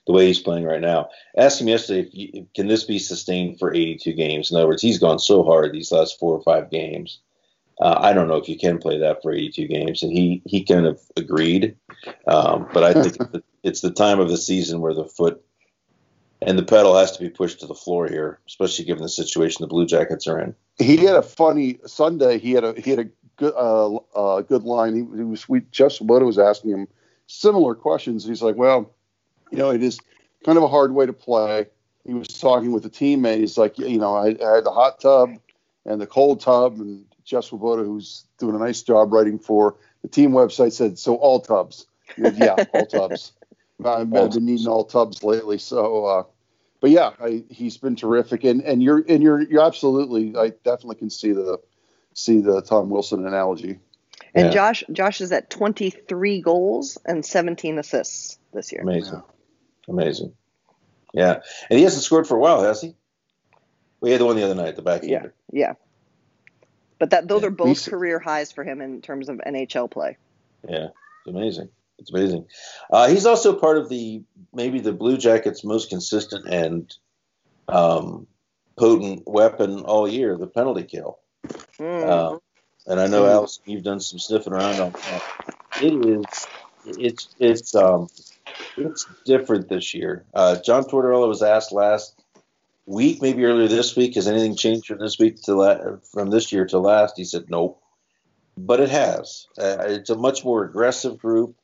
the 0.06 0.12
way 0.12 0.26
he's 0.26 0.40
playing 0.40 0.64
right 0.64 0.80
now. 0.80 1.10
Asked 1.36 1.60
him 1.60 1.68
yesterday, 1.68 2.00
if 2.00 2.14
you, 2.14 2.46
can 2.54 2.66
this 2.66 2.84
be 2.84 2.98
sustained 2.98 3.58
for 3.58 3.74
82 3.74 4.14
games? 4.14 4.50
In 4.50 4.56
other 4.56 4.66
words, 4.66 4.80
he's 4.80 4.98
gone 4.98 5.18
so 5.18 5.44
hard 5.44 5.72
these 5.72 5.92
last 5.92 6.18
four 6.18 6.34
or 6.34 6.42
five 6.42 6.70
games. 6.70 7.20
Uh, 7.80 7.96
I 8.00 8.12
don't 8.14 8.26
know 8.26 8.36
if 8.36 8.48
you 8.48 8.58
can 8.58 8.78
play 8.78 8.98
that 8.98 9.22
for 9.22 9.32
82 9.32 9.68
games, 9.68 10.02
and 10.02 10.10
he 10.12 10.42
he 10.46 10.64
kind 10.64 10.86
of 10.86 11.00
agreed. 11.16 11.76
Um, 12.26 12.68
but 12.72 12.82
I 12.82 12.94
think 12.94 13.06
it's 13.20 13.32
the, 13.32 13.42
it's 13.62 13.80
the 13.82 13.92
time 13.92 14.18
of 14.18 14.28
the 14.28 14.36
season 14.36 14.80
where 14.80 14.94
the 14.94 15.04
foot 15.04 15.44
and 16.42 16.58
the 16.58 16.62
pedal 16.62 16.96
has 16.96 17.12
to 17.12 17.20
be 17.20 17.30
pushed 17.30 17.60
to 17.60 17.66
the 17.66 17.74
floor 17.74 18.08
here, 18.08 18.40
especially 18.46 18.84
given 18.84 19.02
the 19.02 19.08
situation 19.08 19.62
the 19.62 19.68
Blue 19.68 19.86
Jackets 19.86 20.26
are 20.26 20.40
in. 20.40 20.54
he 20.78 20.96
had 20.98 21.16
a 21.16 21.22
funny 21.22 21.78
Sunday. 21.86 22.38
He 22.38 22.52
had 22.52 22.64
a 22.64 22.80
he 22.80 22.90
had 22.90 23.00
a 23.00 23.08
good 23.36 23.54
uh, 23.56 23.96
uh, 24.14 24.42
good 24.42 24.64
line. 24.64 24.94
He, 24.94 25.00
he 25.16 25.24
was 25.24 25.48
we 25.48 25.60
Jeff 25.70 25.92
Svoboda 25.92 26.24
was 26.26 26.38
asking 26.38 26.70
him 26.70 26.88
similar 27.26 27.74
questions. 27.74 28.26
He's 28.26 28.42
like, 28.42 28.56
well, 28.56 28.94
you 29.50 29.58
know, 29.58 29.70
it 29.70 29.82
is 29.82 29.98
kind 30.44 30.58
of 30.58 30.64
a 30.64 30.68
hard 30.68 30.92
way 30.92 31.06
to 31.06 31.12
play. 31.12 31.66
He 32.04 32.14
was 32.14 32.28
talking 32.28 32.72
with 32.72 32.86
a 32.86 32.90
teammate. 32.90 33.38
He's 33.38 33.58
like, 33.58 33.78
you 33.78 33.98
know, 33.98 34.14
I, 34.14 34.28
I 34.28 34.54
had 34.56 34.64
the 34.64 34.72
hot 34.72 35.00
tub 35.00 35.30
and 35.84 36.00
the 36.00 36.06
cold 36.06 36.40
tub, 36.40 36.80
and 36.80 37.04
Jeff 37.24 37.44
Svoboda, 37.44 37.84
who's 37.84 38.24
doing 38.38 38.54
a 38.54 38.58
nice 38.58 38.82
job 38.82 39.12
writing 39.12 39.38
for 39.38 39.76
the 40.02 40.08
team 40.08 40.30
website, 40.30 40.72
said, 40.72 40.98
so 40.98 41.16
all 41.16 41.40
tubs. 41.40 41.86
Goes, 42.16 42.38
yeah, 42.38 42.56
all 42.72 42.86
tubs. 42.86 43.32
I've, 43.84 44.12
I've 44.12 44.30
been 44.32 44.44
needing 44.46 44.66
all 44.68 44.84
tubs 44.84 45.22
lately, 45.22 45.58
so. 45.58 46.04
Uh, 46.04 46.22
but 46.80 46.90
yeah, 46.90 47.10
I, 47.20 47.44
he's 47.50 47.76
been 47.76 47.96
terrific, 47.96 48.44
and 48.44 48.62
and 48.62 48.82
you're 48.82 49.04
and 49.08 49.22
you're 49.22 49.40
you're 49.42 49.64
absolutely. 49.64 50.36
I 50.36 50.50
definitely 50.64 50.96
can 50.96 51.10
see 51.10 51.32
the 51.32 51.58
see 52.14 52.40
the 52.40 52.62
Tom 52.62 52.90
Wilson 52.90 53.26
analogy. 53.26 53.78
And 54.34 54.46
Yeah. 54.48 54.52
Josh 54.52 54.84
Josh 54.92 55.20
is 55.20 55.32
at 55.32 55.48
23 55.50 56.40
goals 56.42 56.98
and 57.04 57.24
17 57.24 57.78
assists 57.78 58.38
this 58.52 58.70
year. 58.72 58.82
Amazing, 58.82 59.22
amazing. 59.88 60.32
Yeah, 61.14 61.40
and 61.70 61.78
he 61.78 61.84
hasn't 61.84 62.04
scored 62.04 62.26
for 62.26 62.36
a 62.36 62.40
while, 62.40 62.62
has 62.62 62.80
he? 62.80 62.94
We 64.00 64.10
had 64.12 64.20
the 64.20 64.26
one 64.26 64.36
the 64.36 64.44
other 64.44 64.54
night, 64.54 64.76
the 64.76 64.82
back. 64.82 65.02
Yeah, 65.02 65.08
backhander. 65.18 65.34
yeah. 65.52 65.72
But 66.98 67.10
that 67.10 67.26
those 67.28 67.42
Yeah. 67.42 67.48
are 67.48 67.52
both 67.52 67.68
He's- 67.68 67.88
career 67.88 68.18
highs 68.18 68.52
for 68.52 68.62
him 68.64 68.80
in 68.80 69.00
terms 69.02 69.28
of 69.28 69.40
NHL 69.46 69.88
play. 69.90 70.16
Yeah, 70.68 70.88
it's 70.88 71.28
amazing. 71.28 71.70
It's 71.98 72.10
amazing. 72.10 72.46
Uh, 72.90 73.08
he's 73.08 73.26
also 73.26 73.54
part 73.54 73.78
of 73.78 73.88
the 73.88 74.22
maybe 74.52 74.80
the 74.80 74.92
Blue 74.92 75.16
Jackets' 75.16 75.64
most 75.64 75.88
consistent 75.88 76.46
and 76.46 76.94
um, 77.68 78.26
potent 78.76 79.24
weapon 79.26 79.80
all 79.80 80.08
year, 80.08 80.36
the 80.36 80.46
penalty 80.46 80.84
kill. 80.84 81.18
Mm. 81.78 82.08
Uh, 82.08 82.38
and 82.86 83.00
I 83.00 83.06
know, 83.06 83.24
Mm. 83.24 83.58
You've 83.66 83.82
done 83.82 84.00
some 84.00 84.18
sniffing 84.18 84.52
around 84.52 84.80
on 84.80 84.92
that. 84.92 85.22
It 85.82 86.06
is, 86.06 86.46
it's, 86.86 87.28
it's, 87.38 87.74
um, 87.74 88.08
it's 88.76 89.06
different 89.24 89.68
this 89.68 89.92
year. 89.92 90.24
Uh, 90.32 90.56
John 90.64 90.84
Tortorella 90.84 91.28
was 91.28 91.42
asked 91.42 91.72
last 91.72 92.22
week, 92.86 93.20
maybe 93.20 93.44
earlier 93.44 93.68
this 93.68 93.94
week, 93.96 94.14
has 94.14 94.26
anything 94.26 94.56
changed 94.56 94.86
from 94.86 94.98
this 94.98 95.18
week 95.18 95.42
to 95.42 95.54
la- 95.54 95.96
from 96.12 96.30
this 96.30 96.52
year 96.52 96.64
to 96.66 96.78
last? 96.78 97.14
He 97.16 97.24
said, 97.24 97.50
nope. 97.50 97.82
But 98.56 98.80
it 98.80 98.88
has. 98.88 99.46
Uh, 99.58 99.76
it's 99.80 100.10
a 100.10 100.16
much 100.16 100.44
more 100.44 100.64
aggressive 100.64 101.18
group. 101.18 101.54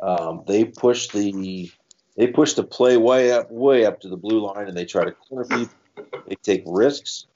Um, 0.00 0.44
they 0.46 0.64
push 0.64 1.08
the, 1.08 1.70
they 2.16 2.26
push 2.28 2.54
the 2.54 2.62
play 2.62 2.96
way 2.96 3.32
up, 3.32 3.50
way 3.50 3.84
up 3.84 4.00
to 4.00 4.08
the 4.08 4.16
blue 4.16 4.40
line, 4.40 4.68
and 4.68 4.76
they 4.76 4.84
try 4.84 5.04
to 5.04 5.12
corner 5.12 5.44
people. 5.44 5.74
They 6.26 6.36
take 6.36 6.62
risks 6.66 7.26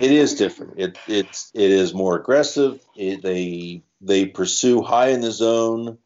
it 0.00 0.10
is 0.10 0.34
different. 0.34 0.74
It 0.76 0.98
it's 1.06 1.50
it 1.54 1.70
is 1.70 1.94
more 1.94 2.16
aggressive. 2.16 2.84
It, 2.96 3.22
they 3.22 3.82
they 4.00 4.26
pursue 4.26 4.82
high 4.82 5.08
in 5.08 5.20
the 5.20 5.30
zone. 5.30 5.98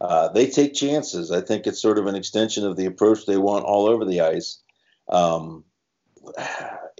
Uh, 0.00 0.28
they 0.28 0.46
take 0.46 0.74
chances. 0.74 1.30
I 1.30 1.40
think 1.40 1.66
it's 1.66 1.80
sort 1.80 1.98
of 1.98 2.06
an 2.06 2.14
extension 2.14 2.66
of 2.66 2.76
the 2.76 2.86
approach 2.86 3.24
they 3.24 3.38
want 3.38 3.64
all 3.64 3.86
over 3.86 4.04
the 4.04 4.22
ice. 4.22 4.58
Um, 5.08 5.64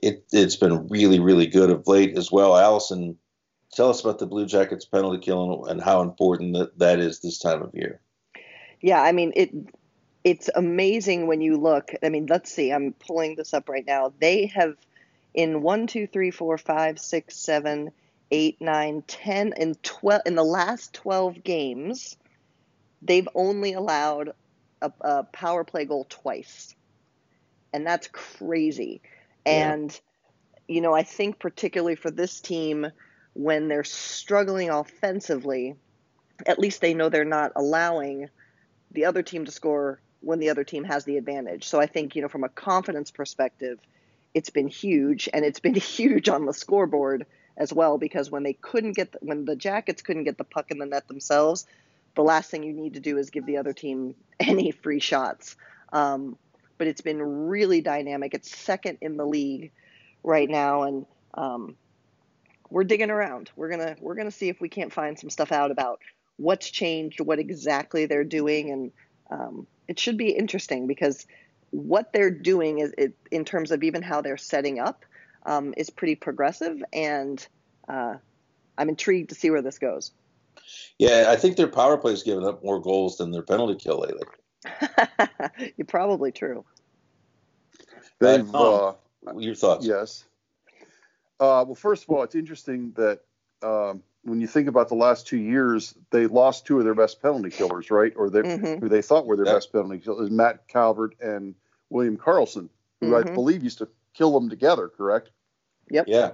it 0.03 0.25
it's 0.33 0.57
been 0.57 0.89
really 0.89 1.21
really 1.21 1.47
good 1.47 1.71
of 1.71 1.87
late 1.87 2.17
as 2.17 2.31
well. 2.31 2.57
Alison, 2.57 3.17
tell 3.73 3.89
us 3.89 4.03
about 4.03 4.19
the 4.19 4.27
Blue 4.27 4.47
Jackets 4.47 4.85
penalty 4.85 5.19
kill 5.19 5.65
and, 5.65 5.71
and 5.73 5.83
how 5.83 6.03
important 6.03 6.55
that, 6.55 6.79
that 6.79 7.01
is 7.01 7.21
this 7.21 7.39
time 7.39 7.63
of 7.63 7.75
year. 7.75 8.01
Yeah, 8.87 9.03
I 9.03 9.11
mean 9.11 9.33
it. 9.35 9.51
It's 10.23 10.49
amazing 10.55 11.27
when 11.27 11.41
you 11.41 11.57
look. 11.57 11.91
I 12.05 12.09
mean, 12.09 12.27
let's 12.27 12.53
see. 12.53 12.73
I'm 12.73 12.93
pulling 12.93 13.35
this 13.35 13.53
up 13.53 13.69
right 13.69 13.85
now. 13.85 14.13
They 14.21 14.47
have 14.47 14.77
in 15.35 15.61
one, 15.61 15.89
two, 15.89 16.07
three, 16.07 16.31
four, 16.31 16.57
five, 16.57 17.01
six, 17.01 17.35
seven, 17.37 17.91
eight, 18.31 18.61
nine, 18.61 19.03
ten, 19.09 19.55
and 19.55 19.83
twelve. 19.83 20.23
In 20.25 20.37
the 20.37 20.45
last 20.45 20.95
twelve 20.95 21.43
games, 21.43 22.17
they've 23.03 23.29
only 23.35 23.73
allowed 23.73 24.35
a, 24.81 24.93
a 25.01 25.25
power 25.25 25.65
play 25.65 25.85
goal 25.85 26.07
twice, 26.09 26.73
and 27.73 27.85
that's 27.85 28.07
crazy. 28.13 29.03
Yeah. 29.45 29.73
And 29.73 30.01
you 30.69 30.81
know, 30.81 30.95
I 30.95 31.03
think 31.03 31.41
particularly 31.41 31.97
for 31.97 32.13
this 32.13 32.41
team, 32.41 32.87
when 33.35 33.67
they're 33.67 33.83
struggling 33.83 34.71
offensively, 34.71 35.75
at 36.47 36.61
least 36.61 36.81
they 36.81 36.95
know 36.95 37.09
they're 37.09 37.25
not 37.25 37.51
allowing 37.57 38.29
the 38.91 39.05
other 39.05 39.23
team 39.23 39.45
to 39.45 39.51
score 39.51 40.01
when 40.21 40.39
the 40.39 40.51
other 40.51 40.65
team 40.65 40.85
has 40.85 41.05
the 41.05 41.17
advantage. 41.17 41.65
So 41.65 41.81
I 41.81 41.87
think, 41.87 42.17
you 42.17 42.23
know, 42.23 42.29
from 42.29 42.45
a 42.45 42.49
confidence 42.49 43.11
perspective, 43.11 43.79
it's 44.35 44.51
been 44.51 44.69
huge 44.69 45.29
and 45.33 45.45
it's 45.45 45.61
been 45.61 45.75
huge 45.75 46.29
on 46.29 46.47
the 46.47 46.53
scoreboard 46.53 47.27
as 47.57 47.73
well 47.73 47.97
because 47.99 48.31
when 48.31 48.43
they 48.43 48.53
couldn't 48.53 48.93
get 48.93 49.13
the, 49.13 49.19
when 49.23 49.45
the 49.45 49.57
Jackets 49.57 50.03
couldn't 50.03 50.25
get 50.25 50.37
the 50.37 50.45
puck 50.45 50.71
in 50.71 50.79
the 50.79 50.87
net 50.87 51.09
themselves, 51.09 51.67
the 52.15 52.23
last 52.23 52.51
thing 52.51 52.63
you 52.63 52.73
need 52.73 52.95
to 52.95 53.01
do 53.01 53.19
is 53.19 53.31
give 53.31 53.47
the 53.47 53.59
other 53.59 53.73
team 53.73 54.15
any 54.41 54.71
free 54.71 55.01
shots. 55.01 55.57
Um, 55.93 56.37
but 56.79 56.87
it's 56.87 57.01
been 57.01 57.49
really 57.49 57.81
dynamic. 57.81 58.35
It's 58.35 58.55
second 58.57 58.99
in 59.01 59.17
the 59.17 59.25
league 59.25 59.71
right 60.23 60.49
now 60.49 60.83
and 60.83 61.07
um, 61.35 61.77
we're 62.71 62.85
digging 62.85 63.11
around. 63.11 63.51
We're 63.57 63.69
gonna 63.69 63.97
we're 64.01 64.15
gonna 64.15 64.31
see 64.31 64.49
if 64.49 64.61
we 64.61 64.69
can't 64.69 64.93
find 64.93 65.19
some 65.19 65.31
stuff 65.31 65.53
out 65.53 65.71
about 65.71 66.01
what's 66.37 66.71
changed, 66.71 67.21
what 67.21 67.39
exactly 67.39 68.07
they're 68.07 68.25
doing, 68.25 68.71
and 68.71 68.93
um, 69.31 69.67
it 69.89 69.99
should 69.99 70.17
be 70.17 70.31
interesting 70.31 70.87
because 70.87 71.27
what 71.71 72.13
they're 72.13 72.31
doing 72.31 72.79
is 72.79 72.95
it, 72.97 73.15
in 73.31 73.45
terms 73.45 73.71
of 73.71 73.83
even 73.83 74.03
how 74.03 74.21
they're 74.21 74.37
setting 74.37 74.79
up 74.79 75.05
um, 75.45 75.75
is 75.77 75.91
pretty 75.91 76.15
progressive, 76.15 76.83
and 76.93 77.47
uh, 77.89 78.15
I'm 78.79 78.89
intrigued 78.89 79.31
to 79.31 79.35
see 79.35 79.51
where 79.51 79.63
this 79.63 79.79
goes. 79.79 80.13
Yeah, 80.99 81.27
I 81.29 81.37
think 81.37 81.57
their 81.57 81.69
power 81.69 81.97
play 81.97 82.13
has 82.13 82.23
given 82.23 82.45
up 82.45 82.65
more 82.65 82.81
goals 82.81 83.19
than 83.19 83.31
their 83.31 83.43
penalty 83.43 83.77
kill 83.77 84.01
lately. 84.01 84.27
You're 85.77 85.87
probably 85.87 86.33
true. 86.33 86.65
They've 88.19 88.51
But, 88.51 88.89
um, 88.89 88.97
uh, 89.27 89.39
Your 89.39 89.55
thoughts? 89.55 89.87
Yes. 89.87 90.25
Uh, 91.39 91.65
well, 91.67 91.75
first 91.75 92.05
of 92.05 92.11
all, 92.11 92.23
it's 92.23 92.35
interesting 92.35 92.93
that 92.97 93.21
um, 93.63 94.03
when 94.27 94.41
you 94.41 94.49
think 94.49 94.67
about 94.67 94.89
the 94.89 94.97
last 94.97 95.29
two 95.29 95.37
years, 95.39 95.95
they 96.11 96.27
lost 96.27 96.67
two 96.67 96.79
of 96.79 96.85
their 96.85 96.95
best 96.95 97.23
penalty 97.23 97.51
killers, 97.51 97.91
right? 97.93 98.13
Or 98.17 98.29
they, 98.29 98.43
Mhm. 98.43 98.81
who 98.81 98.89
they 98.89 99.01
thought 99.01 99.25
were 99.25 99.37
their 99.37 99.47
Yep. 99.47 99.55
best 99.55 99.73
penalty 99.73 100.01
killers, 100.01 100.31
Matt 100.31 100.67
Calvert 100.67 101.15
and 101.21 101.55
William 101.91 102.17
Karlsson, 102.17 102.69
who 103.01 103.15
I 103.15 103.23
Mhm. 103.23 103.35
believe 103.35 103.63
used 103.63 103.79
to 103.79 103.89
kill 104.15 104.33
them 104.33 104.51
together, 104.51 104.89
correct? 104.89 105.31
Yep. 105.91 106.09
Yeah. 106.09 106.33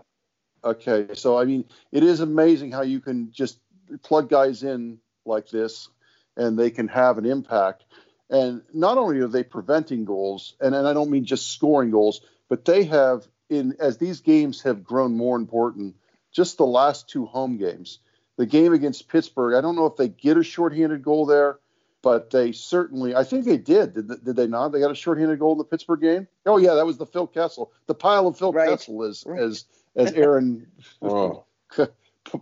Okay, 0.65 1.09
so 1.13 1.37
I 1.39 1.45
mean, 1.45 1.67
it 1.91 2.03
is 2.03 2.21
amazing 2.21 2.73
how 2.73 2.83
you 2.83 3.01
can 3.01 3.31
just 3.31 3.59
plug 4.03 4.31
guys 4.31 4.63
in 4.63 4.99
like 5.27 5.51
this, 5.51 5.89
and 6.37 6.59
they 6.59 6.71
can 6.71 6.89
have 6.89 7.19
an 7.19 7.27
impact. 7.27 7.85
And 8.31 8.63
not 8.73 8.97
only 8.97 9.21
are 9.21 9.29
they 9.29 9.43
preventing 9.43 10.07
goals, 10.07 10.55
and, 10.61 10.75
and 10.75 10.89
I 10.89 10.95
don't 10.95 11.11
mean 11.11 11.27
just 11.27 11.51
scoring 11.51 11.91
goals, 11.91 12.23
but 12.49 12.65
they 12.65 12.85
have 12.85 13.27
in 13.51 13.77
as 13.81 13.99
these 13.99 14.21
games 14.21 14.63
have 14.63 14.83
grown 14.83 15.15
more 15.15 15.37
important. 15.37 15.97
Just 16.33 16.57
the 16.59 16.67
last 16.67 17.09
two 17.09 17.27
home 17.27 17.57
games, 17.59 17.99
the 18.37 18.47
game 18.47 18.73
against 18.73 19.09
Pittsburgh, 19.09 19.55
I 19.55 19.61
don't 19.61 19.77
know 19.77 19.87
if 19.87 19.97
they 19.97 20.09
get 20.09 20.37
a 20.37 20.43
shorthanded 20.43 21.03
goal 21.03 21.27
there, 21.27 21.59
but 22.03 22.31
they 22.31 22.53
certainly, 22.53 23.15
I 23.15 23.23
think 23.25 23.45
they 23.45 23.59
did. 23.59 23.95
Did, 23.95 24.25
did 24.25 24.37
they 24.37 24.47
not? 24.47 24.69
They 24.71 24.81
got 24.81 24.91
a 24.91 24.95
shorthanded 24.95 25.39
goal 25.39 25.53
in 25.53 25.59
the 25.59 25.65
Pittsburgh 25.65 26.01
game. 26.01 26.27
Oh 26.47 26.57
yeah, 26.57 26.75
that 26.75 26.87
was 26.87 26.97
the 26.99 27.07
Phil 27.07 27.27
Kessel, 27.27 27.71
the 27.87 27.95
pile 27.95 28.27
of 28.27 28.37
Phil 28.39 28.53
Right. 28.53 28.71
Kessel, 28.71 29.05
as 29.05 29.25
Right. 29.27 29.43
as 29.43 29.65
as 29.95 30.13
Aaron 30.15 30.67
Oh. 31.03 31.45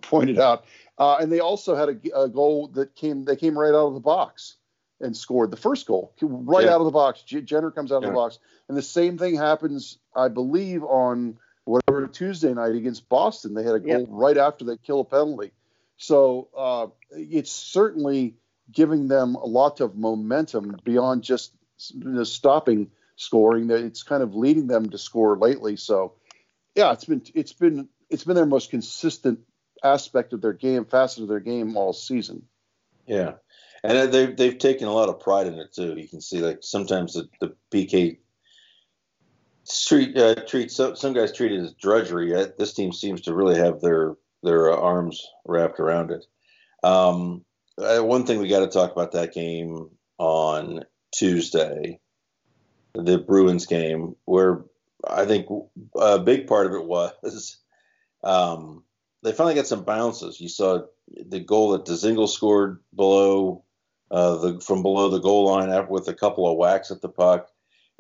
pointed 0.02 0.38
out. 0.38 0.64
Uh, 0.98 1.16
and 1.20 1.32
they 1.32 1.40
also 1.40 1.74
had 1.74 1.88
a, 1.88 2.20
a 2.20 2.28
goal 2.28 2.68
that 2.68 2.94
came 2.94 3.24
they 3.24 3.36
came 3.36 3.58
right 3.58 3.70
out 3.70 3.86
of 3.88 3.94
the 3.94 4.00
box 4.00 4.56
and 5.00 5.16
scored 5.16 5.50
the 5.50 5.56
first 5.56 5.86
goal 5.86 6.12
right 6.20 6.66
Yeah. 6.66 6.74
out 6.74 6.80
of 6.80 6.84
the 6.84 6.90
box. 6.92 7.22
Jenner 7.22 7.70
comes 7.70 7.90
out 7.90 8.04
of 8.04 8.10
the 8.10 8.14
box, 8.14 8.38
and 8.68 8.76
the 8.76 8.82
same 8.82 9.18
thing 9.18 9.34
happens, 9.36 9.98
I 10.14 10.28
believe, 10.28 10.84
on 10.84 11.38
whatever 11.70 12.06
Tuesday 12.06 12.52
night 12.52 12.74
against 12.74 13.08
Boston. 13.08 13.54
They 13.54 13.62
had 13.62 13.74
a 13.74 13.80
goal 13.80 14.00
Yep. 14.00 14.08
right 14.10 14.36
after 14.36 14.64
they 14.64 14.76
kill 14.76 15.00
a 15.00 15.04
penalty. 15.04 15.52
So 15.96 16.48
uh, 16.56 16.86
it's 17.10 17.52
certainly 17.52 18.36
giving 18.72 19.08
them 19.08 19.34
a 19.34 19.46
lot 19.46 19.80
of 19.80 19.96
momentum 19.96 20.76
beyond 20.84 21.22
just 21.22 21.52
you 21.94 22.04
know, 22.04 22.24
stopping 22.24 22.90
scoring. 23.16 23.68
That 23.68 23.84
it's 23.84 24.02
kind 24.02 24.22
of 24.22 24.34
leading 24.34 24.66
them 24.66 24.90
to 24.90 24.98
score 24.98 25.36
lately. 25.36 25.76
So 25.76 26.14
yeah, 26.74 26.92
it's 26.92 27.04
been 27.04 27.22
it's 27.34 27.52
been 27.52 27.88
it's 28.08 28.24
been 28.24 28.36
their 28.36 28.46
most 28.46 28.70
consistent 28.70 29.40
aspect 29.84 30.32
of 30.32 30.40
their 30.40 30.52
game, 30.52 30.84
facet 30.84 31.22
of 31.22 31.28
their 31.28 31.40
game 31.40 31.76
all 31.76 31.92
season. 31.92 32.42
Yeah, 33.06 33.34
and 33.82 33.98
uh, 33.98 34.06
they've 34.06 34.36
they've 34.36 34.58
taken 34.58 34.88
a 34.88 34.92
lot 34.92 35.08
of 35.08 35.20
pride 35.20 35.46
in 35.46 35.54
it 35.54 35.74
too. 35.74 35.96
You 35.98 36.08
can 36.08 36.20
see 36.20 36.38
like 36.40 36.58
sometimes 36.62 37.14
the, 37.14 37.28
the 37.40 37.56
PK 37.70 38.19
street 39.70 40.16
uh, 40.16 40.34
treats 40.46 40.76
some, 40.76 41.12
guys 41.12 41.32
treat 41.32 41.52
it 41.52 41.60
as 41.60 41.74
drudgery. 41.74 42.34
Uh, 42.34 42.48
this 42.58 42.74
team 42.74 42.92
seems 42.92 43.22
to 43.22 43.34
really 43.34 43.56
have 43.56 43.80
their 43.80 44.16
their 44.42 44.72
uh, 44.72 44.76
arms 44.76 45.26
wrapped 45.44 45.80
around 45.80 46.10
it. 46.10 46.24
Um, 46.82 47.44
uh, 47.78 48.00
one 48.00 48.26
thing 48.26 48.40
we 48.40 48.48
got 48.48 48.60
to 48.60 48.68
talk 48.68 48.92
about 48.92 49.12
that 49.12 49.34
game 49.34 49.90
on 50.18 50.84
Tuesday, 51.12 52.00
the 52.94 53.18
Bruins 53.18 53.66
game, 53.66 54.16
where 54.24 54.64
I 55.06 55.24
think 55.24 55.46
a 55.96 56.18
big 56.18 56.46
part 56.46 56.66
of 56.66 56.74
it 56.74 56.84
was 56.84 57.58
um, 58.22 58.84
they 59.22 59.32
finally 59.32 59.54
got 59.54 59.66
some 59.66 59.84
bounces. 59.84 60.40
You 60.40 60.48
saw 60.48 60.82
the 61.08 61.40
goal 61.40 61.72
that 61.72 61.84
Dzingel 61.84 62.28
scored 62.28 62.80
below 62.94 63.64
uh, 64.10 64.36
the 64.36 64.60
from 64.60 64.82
below 64.82 65.08
the 65.08 65.20
goal 65.20 65.46
line 65.46 65.86
with 65.88 66.08
a 66.08 66.14
couple 66.14 66.50
of 66.50 66.56
whacks 66.56 66.90
at 66.90 67.00
the 67.00 67.08
puck. 67.08 67.48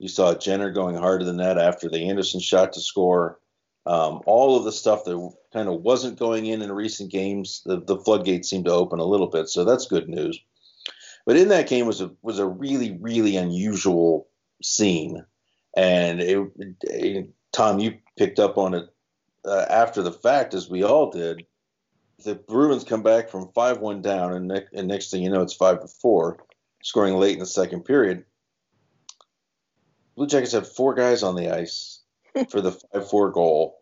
You 0.00 0.08
saw 0.08 0.34
Jenner 0.34 0.70
going 0.70 0.96
hard 0.96 1.20
to 1.20 1.26
the 1.26 1.34
net 1.34 1.58
after 1.58 1.90
the 1.90 2.08
Anderson 2.08 2.40
shot 2.40 2.72
to 2.72 2.80
score. 2.80 3.38
Um, 3.84 4.22
all 4.24 4.56
of 4.56 4.64
the 4.64 4.72
stuff 4.72 5.04
that 5.04 5.32
kind 5.52 5.68
of 5.68 5.82
wasn't 5.82 6.18
going 6.18 6.46
in 6.46 6.62
in 6.62 6.72
recent 6.72 7.12
games, 7.12 7.60
the, 7.66 7.80
the 7.80 7.98
floodgates 7.98 8.48
seemed 8.48 8.64
to 8.64 8.72
open 8.72 8.98
a 8.98 9.04
little 9.04 9.26
bit, 9.26 9.48
so 9.48 9.62
that's 9.62 9.86
good 9.86 10.08
news. 10.08 10.40
But 11.26 11.36
in 11.36 11.48
that 11.48 11.68
game 11.68 11.86
was 11.86 12.00
a 12.00 12.10
was 12.22 12.38
a 12.38 12.46
really 12.46 12.96
really 12.98 13.36
unusual 13.36 14.26
scene, 14.62 15.22
and 15.76 16.20
it, 16.20 16.50
it, 16.82 17.30
Tom, 17.52 17.78
you 17.78 17.98
picked 18.16 18.38
up 18.38 18.56
on 18.56 18.72
it 18.72 18.88
uh, 19.44 19.66
after 19.68 20.00
the 20.00 20.12
fact, 20.12 20.54
as 20.54 20.70
we 20.70 20.82
all 20.82 21.10
did. 21.10 21.44
The 22.24 22.36
Bruins 22.36 22.84
come 22.84 23.02
back 23.02 23.28
from 23.28 23.52
five 23.54 23.80
one 23.80 24.00
down, 24.00 24.32
and, 24.32 24.48
ne- 24.48 24.66
and 24.72 24.88
next 24.88 25.10
thing 25.10 25.22
you 25.22 25.30
know, 25.30 25.42
it's 25.42 25.54
five 25.54 25.80
to 25.82 25.88
four, 25.88 26.38
scoring 26.82 27.16
late 27.16 27.34
in 27.34 27.38
the 27.38 27.46
second 27.46 27.84
period. 27.84 28.24
Blue 30.20 30.26
Jackets 30.26 30.52
had 30.52 30.66
four 30.66 30.92
guys 30.92 31.22
on 31.22 31.34
the 31.34 31.48
ice 31.48 32.00
for 32.50 32.60
the 32.60 32.72
five 32.72 33.08
four 33.08 33.30
goal, 33.30 33.80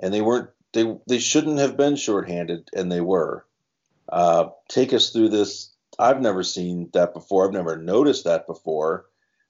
and 0.00 0.14
they 0.14 0.20
weren't 0.20 0.48
they 0.72 0.96
they 1.08 1.18
shouldn't 1.18 1.58
have 1.58 1.76
been 1.76 1.96
shorthanded, 1.96 2.68
and 2.72 2.92
they 2.92 3.00
were. 3.00 3.44
Uh, 4.08 4.50
take 4.68 4.92
us 4.92 5.10
through 5.10 5.30
this. 5.30 5.74
I've 5.98 6.20
never 6.20 6.44
seen 6.44 6.90
that 6.92 7.12
before. 7.12 7.44
I've 7.44 7.52
never 7.52 7.76
noticed 7.76 8.22
that 8.22 8.46
before. 8.46 9.06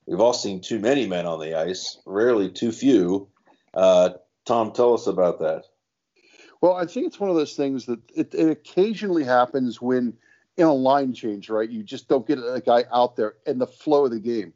We've 0.07 0.20
all 0.20 0.33
seen 0.33 0.62
too 0.62 0.79
many 0.79 1.07
men 1.07 1.26
on 1.26 1.40
the 1.40 1.57
ice, 1.57 1.98
rarely 2.07 2.50
too 2.50 2.72
few. 2.72 3.29
Uh, 3.74 4.12
Tom, 4.46 4.72
tell 4.72 4.94
us 4.94 5.07
about 5.07 5.40
that. 5.40 5.64
Well, 6.62 6.72
I 6.72 6.87
think 6.87 7.07
it's 7.07 7.20
one 7.20 7.29
of 7.29 7.37
those 7.37 7.55
things 7.55 7.85
that 7.85 8.00
it, 8.14 8.35
it 8.35 8.48
occasionally 8.48 9.24
happens 9.24 9.83
when 9.83 10.14
in 10.57 10.64
a 10.64 10.72
line 10.72 11.12
change, 11.12 11.50
right? 11.50 11.68
You 11.68 11.83
just 11.83 12.09
don't 12.09 12.26
get 12.26 12.38
a 12.38 12.62
guy 12.64 12.87
out 12.90 13.16
there 13.16 13.35
in 13.46 13.59
the 13.59 13.66
flow 13.66 14.07
of 14.07 14.12
the 14.12 14.20
game, 14.20 14.55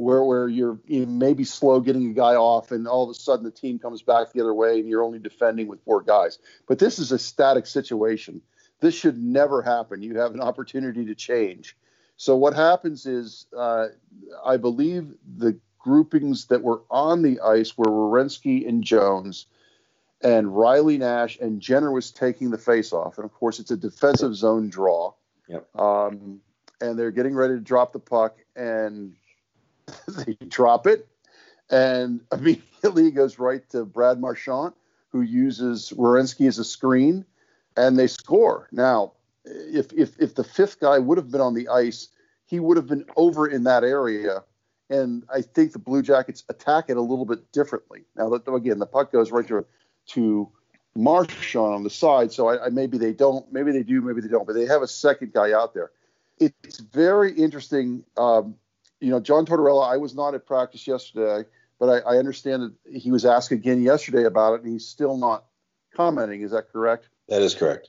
where 0.00 0.24
where 0.24 0.48
you're 0.48 0.78
you 0.86 1.06
maybe 1.06 1.44
slow 1.44 1.80
getting 1.80 2.10
a 2.10 2.14
guy 2.14 2.34
off, 2.34 2.70
and 2.70 2.88
all 2.88 3.04
of 3.04 3.10
a 3.10 3.14
sudden 3.14 3.44
the 3.44 3.50
team 3.50 3.78
comes 3.78 4.02
back 4.02 4.32
the 4.32 4.40
other 4.40 4.54
way, 4.54 4.80
and 4.80 4.88
you're 4.88 5.04
only 5.04 5.18
defending 5.18 5.68
with 5.68 5.84
four 5.84 6.02
guys. 6.02 6.38
But 6.66 6.78
this 6.78 6.98
is 6.98 7.12
a 7.12 7.18
static 7.18 7.66
situation. 7.66 8.40
This 8.80 8.94
should 8.94 9.18
never 9.18 9.60
happen. 9.60 10.02
You 10.02 10.18
have 10.18 10.32
an 10.32 10.40
opportunity 10.40 11.04
to 11.04 11.14
change. 11.14 11.76
So 12.16 12.34
what 12.36 12.54
happens 12.54 13.06
is, 13.06 13.46
uh, 13.56 13.88
I 14.44 14.56
believe 14.56 15.12
the 15.36 15.58
groupings 15.78 16.46
that 16.46 16.62
were 16.62 16.82
on 16.90 17.22
the 17.22 17.40
ice 17.40 17.76
were 17.76 17.86
Werenski 17.86 18.66
and 18.66 18.82
Jones 18.82 19.46
and 20.22 20.54
Riley 20.54 20.98
Nash 20.98 21.38
and 21.38 21.60
Jenner 21.60 21.90
was 21.90 22.10
taking 22.10 22.50
the 22.50 22.58
face 22.58 22.92
off. 22.92 23.16
And 23.16 23.24
of 23.24 23.32
course, 23.32 23.58
it's 23.58 23.70
a 23.70 23.76
defensive 23.76 24.34
zone 24.34 24.68
draw. 24.68 25.12
Yep. 25.48 25.76
Um, 25.76 26.40
and 26.80 26.98
they're 26.98 27.10
getting 27.10 27.34
ready 27.34 27.54
to 27.54 27.60
drop 27.60 27.92
the 27.92 27.98
puck, 27.98 28.38
and 28.56 29.14
they 30.08 30.34
drop 30.46 30.86
it, 30.86 31.08
and 31.70 32.20
immediately 32.32 33.10
goes 33.10 33.38
right 33.38 33.68
to 33.70 33.84
Brad 33.84 34.20
Marchand, 34.20 34.72
who 35.10 35.22
uses 35.22 35.92
Werenski 35.96 36.46
as 36.46 36.58
a 36.58 36.64
screen, 36.64 37.24
and 37.76 37.98
they 37.98 38.06
score. 38.06 38.68
Now, 38.72 39.12
if 39.44 39.92
if 39.92 40.18
if 40.20 40.34
the 40.34 40.44
fifth 40.44 40.80
guy 40.80 40.98
would 40.98 41.18
have 41.18 41.30
been 41.30 41.40
on 41.40 41.54
the 41.54 41.68
ice, 41.68 42.08
he 42.46 42.60
would 42.60 42.76
have 42.76 42.86
been 42.86 43.04
over 43.16 43.46
in 43.46 43.64
that 43.64 43.84
area. 43.84 44.44
And 44.88 45.24
I 45.32 45.42
think 45.42 45.72
the 45.72 45.78
Blue 45.78 46.02
Jackets 46.02 46.42
attack 46.48 46.86
it 46.88 46.96
a 46.96 47.00
little 47.00 47.24
bit 47.24 47.52
differently. 47.52 48.04
Now, 48.16 48.28
that 48.30 48.52
again, 48.52 48.80
the 48.80 48.86
puck 48.86 49.12
goes 49.12 49.30
right 49.30 49.46
to 49.46 49.64
to 50.08 50.50
Marchand 50.96 51.74
on 51.74 51.82
the 51.84 51.90
side. 51.90 52.32
So 52.32 52.48
I, 52.48 52.66
I, 52.66 52.68
maybe 52.68 52.98
they 52.98 53.12
don't, 53.12 53.50
maybe 53.52 53.72
they 53.72 53.82
do, 53.82 54.00
maybe 54.00 54.20
they 54.20 54.28
don't, 54.28 54.46
but 54.46 54.54
they 54.54 54.66
have 54.66 54.82
a 54.82 54.88
second 54.88 55.32
guy 55.32 55.52
out 55.52 55.74
there. 55.74 55.90
It's 56.38 56.80
very 56.80 57.32
interesting. 57.32 58.04
Um, 58.16 58.56
you 59.00 59.10
know, 59.10 59.20
John 59.20 59.46
Tortorella, 59.46 59.90
I 59.90 59.96
was 59.96 60.14
not 60.14 60.34
at 60.34 60.46
practice 60.46 60.86
yesterday, 60.86 61.48
but 61.78 61.88
I, 61.88 62.14
I, 62.14 62.18
understand 62.18 62.62
that 62.62 63.00
he 63.00 63.10
was 63.10 63.24
asked 63.24 63.50
again 63.50 63.82
yesterday 63.82 64.24
about 64.24 64.54
it, 64.54 64.62
and 64.62 64.72
he's 64.72 64.86
still 64.86 65.16
not 65.16 65.44
commenting. 65.96 66.42
Is 66.42 66.50
that 66.50 66.70
correct? 66.72 67.08
That 67.28 67.42
is 67.42 67.54
correct. 67.54 67.88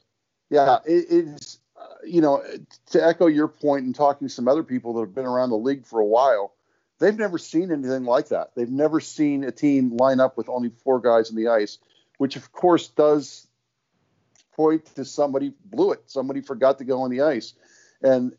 Yeah, 0.49 0.77
it, 0.85 1.05
it's, 1.09 1.59
uh, 1.79 1.85
you 2.05 2.21
know, 2.21 2.43
to 2.91 3.05
echo 3.05 3.27
your 3.27 3.47
point 3.47 3.85
and 3.85 3.93
talking 3.93 4.27
to 4.27 4.33
some 4.33 4.47
other 4.47 4.63
people 4.63 4.93
that 4.93 5.01
have 5.01 5.15
been 5.15 5.25
around 5.25 5.49
the 5.49 5.57
league 5.57 5.85
for 5.85 5.99
a 5.99 6.05
while, 6.05 6.53
they've 6.99 7.17
never 7.17 7.37
seen 7.37 7.71
anything 7.71 8.05
like 8.05 8.29
that. 8.29 8.51
They've 8.55 8.69
never 8.69 8.99
seen 8.99 9.43
a 9.43 9.51
team 9.51 9.97
line 9.97 10.19
up 10.19 10.37
with 10.37 10.49
only 10.49 10.71
four 10.83 10.99
guys 10.99 11.29
on 11.29 11.35
the 11.35 11.49
ice 11.49 11.77
which 12.21 12.35
of 12.35 12.51
course 12.51 12.89
does 12.89 13.47
point 14.53 14.85
to 14.95 15.03
somebody 15.03 15.53
blew 15.65 15.91
it. 15.91 16.03
Somebody 16.05 16.41
forgot 16.41 16.77
to 16.77 16.83
go 16.83 17.01
on 17.01 17.09
the 17.09 17.21
ice. 17.21 17.55
And 18.03 18.33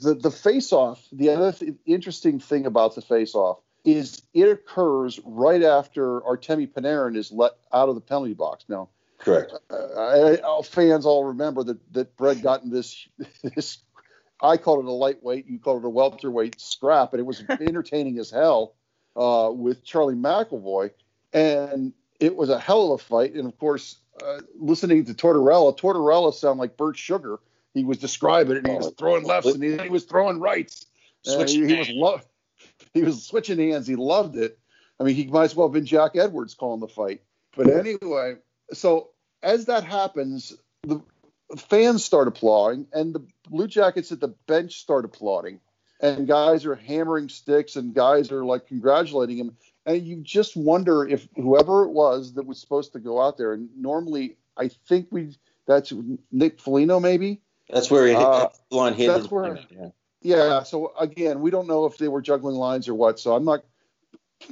the 0.00 0.14
the 0.14 0.30
face 0.30 0.72
off, 0.72 1.06
the 1.12 1.30
other 1.30 1.52
th- 1.52 1.74
interesting 1.86 2.40
thing 2.40 2.66
about 2.66 2.94
the 2.94 3.02
face 3.02 3.34
off 3.34 3.58
is 3.84 4.22
it 4.34 4.48
occurs 4.48 5.20
right 5.24 5.62
after 5.62 6.20
Artemi 6.22 6.68
Panarin 6.68 7.16
is 7.16 7.30
let 7.30 7.52
out 7.72 7.88
of 7.88 7.94
the 7.94 8.00
penalty 8.00 8.34
box. 8.34 8.64
Now, 8.68 8.88
correct. 9.18 9.54
Uh, 9.70 10.36
I, 10.44 10.62
fans 10.62 11.06
all 11.06 11.24
remember 11.24 11.62
that 11.64 11.92
that 11.92 12.16
Brett 12.16 12.42
got 12.42 12.62
in 12.62 12.70
this 12.70 13.08
this. 13.42 13.78
I 14.42 14.58
called 14.58 14.84
it 14.84 14.88
a 14.88 14.92
lightweight. 14.92 15.46
You 15.46 15.58
called 15.58 15.82
it 15.82 15.86
a 15.86 15.90
welterweight 15.90 16.60
scrap, 16.60 17.12
and 17.12 17.20
it 17.20 17.26
was 17.26 17.42
entertaining 17.60 18.18
as 18.18 18.30
hell 18.30 18.74
uh, 19.16 19.50
with 19.52 19.84
Charlie 19.84 20.14
McAvoy. 20.14 20.90
And 21.32 21.92
it 22.20 22.36
was 22.36 22.50
a 22.50 22.58
hell 22.58 22.92
of 22.92 23.00
a 23.00 23.04
fight. 23.04 23.34
And 23.34 23.46
of 23.46 23.58
course, 23.58 23.98
uh, 24.22 24.40
listening 24.58 25.04
to 25.06 25.14
Tortorella, 25.14 25.76
Tortorella 25.78 26.34
sounded 26.34 26.60
like 26.60 26.76
Bert 26.76 26.96
Sugar. 26.96 27.38
He 27.76 27.84
was 27.84 27.98
describing 27.98 28.56
it, 28.56 28.58
and 28.58 28.68
he 28.68 28.76
was 28.76 28.94
throwing 28.96 29.24
lefts, 29.24 29.52
and 29.52 29.62
he, 29.62 29.76
he 29.76 29.88
was 29.90 30.04
throwing 30.04 30.40
rights. 30.40 30.86
Uh, 31.26 31.44
he, 31.44 31.66
he, 31.66 31.74
was 31.74 31.90
lo- 31.90 32.20
he 32.94 33.02
was 33.02 33.24
switching 33.24 33.58
hands. 33.58 33.86
He 33.86 33.96
loved 33.96 34.36
it. 34.36 34.58
I 34.98 35.04
mean, 35.04 35.14
he 35.14 35.26
might 35.26 35.44
as 35.44 35.56
well 35.56 35.68
have 35.68 35.74
been 35.74 35.84
Jack 35.84 36.12
Edwards 36.16 36.54
calling 36.54 36.80
the 36.80 36.88
fight. 36.88 37.20
But 37.54 37.68
anyway, 37.68 38.36
so 38.72 39.10
as 39.42 39.66
that 39.66 39.84
happens, 39.84 40.56
the 40.84 41.02
fans 41.56 42.04
start 42.04 42.28
applauding, 42.28 42.86
and 42.92 43.14
the 43.14 43.26
Blue 43.48 43.66
Jackets 43.66 44.10
at 44.10 44.20
the 44.20 44.34
bench 44.46 44.80
start 44.80 45.04
applauding, 45.04 45.60
and 46.00 46.26
guys 46.26 46.64
are 46.64 46.74
hammering 46.74 47.28
sticks, 47.28 47.76
and 47.76 47.94
guys 47.94 48.32
are 48.32 48.44
like 48.44 48.68
congratulating 48.68 49.38
him. 49.38 49.56
And 49.84 50.02
you 50.02 50.16
just 50.22 50.56
wonder 50.56 51.06
if 51.06 51.28
whoever 51.36 51.84
it 51.84 51.90
was 51.90 52.34
that 52.34 52.46
was 52.46 52.58
supposed 52.58 52.94
to 52.94 53.00
go 53.00 53.20
out 53.20 53.36
there, 53.36 53.52
and 53.52 53.68
normally 53.76 54.38
I 54.56 54.68
think 54.88 55.08
we 55.10 55.36
that's 55.66 55.92
Nick 56.32 56.60
Foligno 56.60 57.00
maybe. 57.00 57.42
That's 57.70 57.90
where 57.90 58.06
he 58.06 58.12
hit 58.14 58.22
Uh, 58.22 58.48
the 58.70 58.76
line 58.76 58.94
hit. 58.94 59.08
that's 59.08 59.30
where- 59.30 59.58
yeah. 59.70 59.88
Yeah. 60.22 60.62
So 60.62 60.92
again, 60.98 61.40
we 61.40 61.50
don't 61.50 61.66
know 61.66 61.84
if 61.86 61.98
they 61.98 62.08
were 62.08 62.20
juggling 62.22 62.56
lines 62.56 62.88
or 62.88 62.94
what. 62.94 63.18
So 63.20 63.34
I'm 63.34 63.44
not 63.44 63.64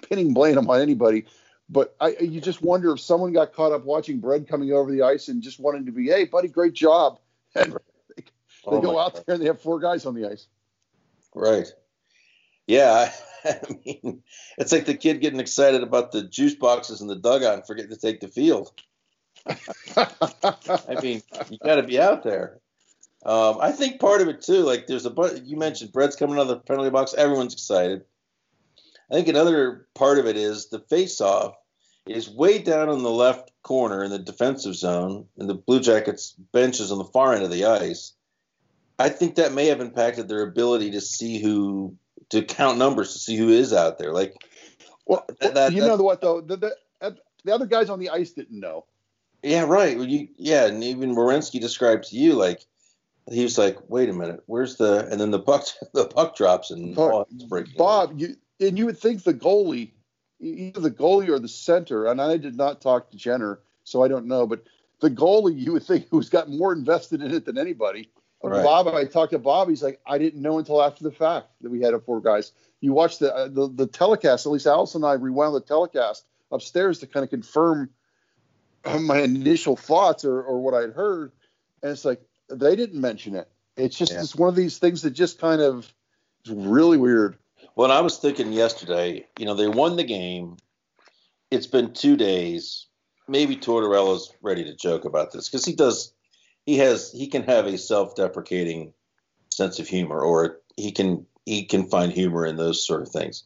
pinning 0.08 0.34
blame 0.34 0.58
on 0.58 0.80
anybody. 0.80 1.26
But 1.70 1.96
I, 1.98 2.10
you 2.20 2.40
just 2.42 2.60
wonder 2.62 2.92
if 2.92 3.00
someone 3.00 3.32
got 3.32 3.54
caught 3.54 3.72
up 3.72 3.84
watching 3.84 4.20
Bread 4.20 4.46
coming 4.46 4.70
over 4.72 4.92
the 4.92 5.02
ice 5.02 5.28
and 5.28 5.42
just 5.42 5.58
wanted 5.58 5.86
to 5.86 5.92
be, 5.92 6.08
hey, 6.08 6.24
buddy, 6.26 6.48
great 6.48 6.74
job. 6.74 7.18
And 7.56 7.72
they, 8.16 8.24
Oh 8.66 8.80
go 8.80 8.98
out 8.98 9.14
God. 9.14 9.24
there 9.26 9.34
and 9.34 9.42
they 9.42 9.46
have 9.48 9.60
four 9.60 9.78
guys 9.78 10.06
on 10.06 10.14
the 10.14 10.28
ice. 10.28 10.46
Right. 11.34 11.66
Yeah. 12.66 13.12
I 13.44 13.60
mean, 13.84 14.22
it's 14.58 14.72
like 14.72 14.86
the 14.86 14.94
kid 14.94 15.20
getting 15.20 15.40
excited 15.40 15.82
about 15.82 16.12
the 16.12 16.22
juice 16.22 16.54
boxes 16.54 17.00
in 17.00 17.08
the 17.08 17.16
dugout 17.16 17.54
and 17.54 17.66
forgetting 17.66 17.90
to 17.90 17.96
take 17.98 18.20
the 18.20 18.28
field. 18.28 18.72
I 19.46 20.98
mean, 21.02 21.22
you 21.50 21.58
got 21.64 21.76
to 21.76 21.82
be 21.82 22.00
out 22.00 22.22
there. 22.24 22.58
Um, 23.24 23.58
I 23.60 23.72
think 23.72 24.00
part 24.00 24.20
of 24.20 24.28
it 24.28 24.42
too, 24.42 24.60
like 24.64 24.86
there's 24.86 25.06
a 25.06 25.10
bu- 25.10 25.40
you 25.44 25.56
mentioned 25.56 25.92
Brett's 25.92 26.16
coming 26.16 26.36
out 26.36 26.42
of 26.42 26.48
the 26.48 26.56
penalty 26.58 26.90
box. 26.90 27.14
Everyone's 27.14 27.54
excited. 27.54 28.04
I 29.10 29.14
think 29.14 29.28
another 29.28 29.86
part 29.94 30.18
of 30.18 30.26
it 30.26 30.36
is 30.36 30.68
the 30.68 30.78
face-off 30.78 31.54
is 32.06 32.28
way 32.28 32.58
down 32.58 32.90
in 32.90 33.02
the 33.02 33.10
left 33.10 33.50
corner 33.62 34.04
in 34.04 34.10
the 34.10 34.18
defensive 34.18 34.74
zone, 34.74 35.26
and 35.38 35.48
the 35.48 35.54
Blue 35.54 35.80
Jackets 35.80 36.32
bench 36.52 36.80
is 36.80 36.92
on 36.92 36.98
the 36.98 37.04
far 37.04 37.32
end 37.34 37.44
of 37.44 37.50
the 37.50 37.64
ice. 37.64 38.12
I 38.98 39.08
think 39.08 39.36
that 39.36 39.52
may 39.52 39.66
have 39.66 39.80
impacted 39.80 40.28
their 40.28 40.42
ability 40.42 40.90
to 40.92 41.00
see 41.00 41.40
who 41.40 41.96
to 42.30 42.42
count 42.42 42.78
numbers 42.78 43.12
to 43.14 43.18
see 43.18 43.36
who 43.36 43.48
is 43.48 43.72
out 43.72 43.98
there. 43.98 44.12
Like 44.12 44.34
well, 45.06 45.24
That- 45.40 45.54
that- 45.54 45.72
you 45.72 45.80
know 45.80 45.96
what, 45.96 46.20
though? 46.20 46.40
The, 46.40 46.56
the, 46.56 47.16
the 47.44 47.52
other 47.54 47.66
guys 47.66 47.88
on 47.90 47.98
the 47.98 48.10
ice 48.10 48.32
didn't 48.32 48.58
know. 48.58 48.84
Yeah, 49.42 49.64
right. 49.64 49.96
Well, 49.96 50.06
you, 50.08 50.28
yeah, 50.36 50.66
and 50.66 50.82
even 50.82 51.14
Werenski 51.14 51.60
described 51.60 52.04
to 52.04 52.16
you 52.16 52.32
like 52.34 52.64
he 53.30 53.42
was 53.42 53.56
like, 53.56 53.78
"Wait 53.88 54.08
a 54.08 54.12
minute, 54.12 54.42
where's 54.46 54.76
the?" 54.76 55.08
And 55.10 55.20
then 55.20 55.30
the 55.30 55.40
puck, 55.40 55.64
the 55.94 56.06
puck 56.06 56.36
drops 56.36 56.70
and 56.70 56.94
Bob, 56.94 57.12
oh, 57.12 57.26
it's 57.34 57.44
breaking. 57.44 57.74
Bob, 57.76 58.20
you 58.20 58.36
and 58.60 58.78
you 58.78 58.86
would 58.86 58.98
think 58.98 59.22
the 59.22 59.34
goalie, 59.34 59.92
either 60.40 60.80
the 60.80 60.90
goalie 60.90 61.28
or 61.28 61.38
the 61.38 61.48
center, 61.48 62.06
and 62.06 62.20
I 62.20 62.36
did 62.36 62.56
not 62.56 62.80
talk 62.80 63.10
to 63.10 63.16
Jenner, 63.16 63.60
so 63.84 64.02
I 64.02 64.08
don't 64.08 64.26
know, 64.26 64.46
but 64.46 64.64
the 65.00 65.10
goalie 65.10 65.58
you 65.58 65.72
would 65.72 65.84
think 65.84 66.08
who's 66.10 66.28
got 66.28 66.48
more 66.48 66.72
invested 66.72 67.22
in 67.22 67.32
it 67.32 67.44
than 67.44 67.58
anybody. 67.58 68.10
Right. 68.42 68.62
Bob, 68.62 68.88
I 68.88 69.06
talked 69.06 69.32
to 69.32 69.38
Bob. 69.38 69.70
He's 69.70 69.82
like, 69.82 70.00
I 70.06 70.18
didn't 70.18 70.42
know 70.42 70.58
until 70.58 70.82
after 70.82 71.02
the 71.02 71.10
fact 71.10 71.48
that 71.62 71.70
we 71.70 71.80
had 71.80 71.94
a 71.94 71.98
four 71.98 72.20
guys. 72.20 72.52
You 72.82 72.92
watched 72.92 73.20
the 73.20 73.34
uh, 73.34 73.48
the, 73.48 73.68
the 73.68 73.86
telecast. 73.86 74.44
At 74.44 74.52
least 74.52 74.66
Alison 74.66 75.02
and 75.02 75.10
I 75.10 75.14
rewound 75.14 75.54
the 75.54 75.62
telecast 75.62 76.26
upstairs 76.52 76.98
to 76.98 77.06
kind 77.06 77.24
of 77.24 77.30
confirm 77.30 77.88
my 79.00 79.20
initial 79.22 79.76
thoughts 79.76 80.26
or, 80.26 80.42
or 80.42 80.60
what 80.60 80.74
I'd 80.74 80.92
heard, 80.92 81.32
and 81.82 81.92
it's 81.92 82.04
like 82.04 82.20
they 82.48 82.76
didn't 82.76 83.00
mention 83.00 83.34
it. 83.34 83.48
It's 83.76 83.96
just 83.96 84.12
Yeah. 84.12 84.20
it's 84.20 84.36
one 84.36 84.48
of 84.48 84.54
these 84.54 84.78
things 84.78 85.02
that 85.02 85.10
just 85.10 85.38
kind 85.38 85.60
of 85.60 85.92
is 86.44 86.52
really 86.52 86.96
weird. 86.96 87.38
Well, 87.76 87.90
I 87.90 88.00
was 88.00 88.18
thinking 88.18 88.52
yesterday, 88.52 89.26
you 89.38 89.46
know, 89.46 89.54
they 89.54 89.68
won 89.68 89.96
the 89.96 90.04
game. 90.04 90.56
It's 91.50 91.66
been 91.66 91.92
two 91.92 92.16
days. 92.16 92.86
Maybe 93.26 93.56
Tortorella's 93.56 94.32
ready 94.42 94.64
to 94.64 94.74
joke 94.76 95.04
about 95.04 95.32
this 95.32 95.48
because 95.48 95.64
he 95.64 95.74
does. 95.74 96.12
He 96.66 96.78
has. 96.78 97.10
He 97.10 97.26
can 97.26 97.42
have 97.44 97.66
a 97.66 97.78
self-deprecating 97.78 98.92
sense 99.50 99.78
of 99.78 99.88
humor, 99.88 100.20
or 100.20 100.60
he 100.76 100.92
can 100.92 101.26
he 101.46 101.64
can 101.64 101.88
find 101.88 102.12
humor 102.12 102.46
in 102.46 102.56
those 102.56 102.86
sort 102.86 103.02
of 103.02 103.08
things. 103.08 103.44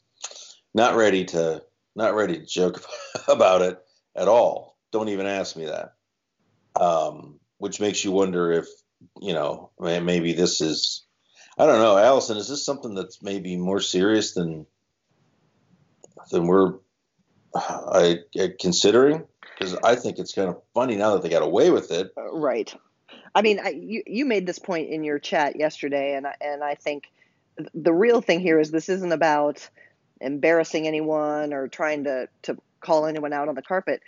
Not 0.75 0.97
ready 0.97 1.25
to 1.27 1.63
not 1.95 2.15
ready 2.15 2.39
to 2.39 2.47
joke 2.47 2.83
about 3.29 3.63
it 3.63 3.79
at 4.17 4.29
all. 4.29 4.77
Don't 4.93 5.09
even 5.09 5.27
ask 5.27 5.57
me 5.57 5.67
that. 5.67 5.95
Um, 6.81 7.41
which 7.59 7.81
makes 7.81 8.05
you 8.05 8.13
wonder 8.13 8.53
if 8.53 8.69
you 9.21 9.33
know 9.33 9.71
maybe 9.79 10.33
this 10.33 10.61
is 10.61 11.05
I 11.59 11.67
don't 11.67 11.81
know, 11.81 11.99
Alison. 11.99 12.37
Is 12.37 12.49
this 12.49 12.65
something 12.65 12.95
that's 12.95 13.21
maybe 13.21 13.57
more 13.57 13.81
serious 13.81 14.33
than 14.33 14.65
than 16.31 16.47
we're 16.47 16.75
I, 17.55 18.19
I 18.39 18.53
considering? 18.61 19.25
Because 19.59 19.75
I 19.83 19.97
think 19.97 20.19
it's 20.19 20.33
kind 20.33 20.49
of 20.49 20.63
funny 20.73 20.95
now 20.95 21.15
that 21.15 21.23
they 21.23 21.29
got 21.29 21.43
away 21.43 21.71
with 21.71 21.91
it. 21.91 22.13
Uh, 22.17 22.33
Right. 22.33 22.73
I 23.35 23.43
mean, 23.43 23.59
I, 23.59 23.71
you 23.71 24.03
you 24.07 24.25
made 24.25 24.47
this 24.47 24.61
point 24.61 24.91
in 24.91 25.03
your 25.03 25.19
chat 25.19 25.57
yesterday, 25.57 26.15
and 26.15 26.27
I, 26.27 26.35
and 26.41 26.63
I 26.63 26.77
think 26.77 27.11
the 27.75 27.93
real 27.93 28.21
thing 28.21 28.39
here 28.39 28.61
is 28.61 28.71
this 28.71 28.89
isn't 28.89 29.13
about 29.13 29.69
embarrassing 30.21 30.87
anyone 30.87 31.53
or 31.53 31.67
trying 31.67 32.05
to 32.05 32.29
to 32.43 32.57
call 32.81 33.07
anyone 33.07 33.33
out 33.33 33.49
on 33.49 33.57
the 33.57 33.63
carpet. 33.63 34.01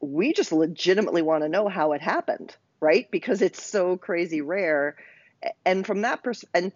We 0.00 0.34
just 0.34 0.52
legitimately 0.52 1.22
want 1.22 1.44
to 1.44 1.48
know 1.48 1.68
how 1.68 1.92
it 1.92 2.02
happened, 2.02 2.54
right? 2.80 3.10
Because 3.10 3.42
it's 3.42 3.62
so 3.62 3.96
crazy 3.96 4.40
rare, 4.40 4.96
and 5.64 5.86
from 5.86 6.02
that 6.02 6.22
pers- 6.22 6.44
and 6.54 6.72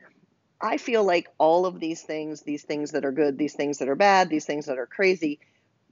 I 0.60 0.76
feel 0.78 1.04
like 1.04 1.28
all 1.38 1.66
of 1.66 1.80
these 1.80 2.02
things, 2.02 2.42
these 2.42 2.62
things 2.62 2.92
that 2.92 3.04
are 3.04 3.12
good, 3.12 3.38
these 3.38 3.54
things 3.54 3.78
that 3.78 3.88
are 3.88 3.96
bad, 3.96 4.30
these 4.30 4.46
things 4.46 4.66
that 4.66 4.78
are 4.78 4.86
crazy, 4.86 5.40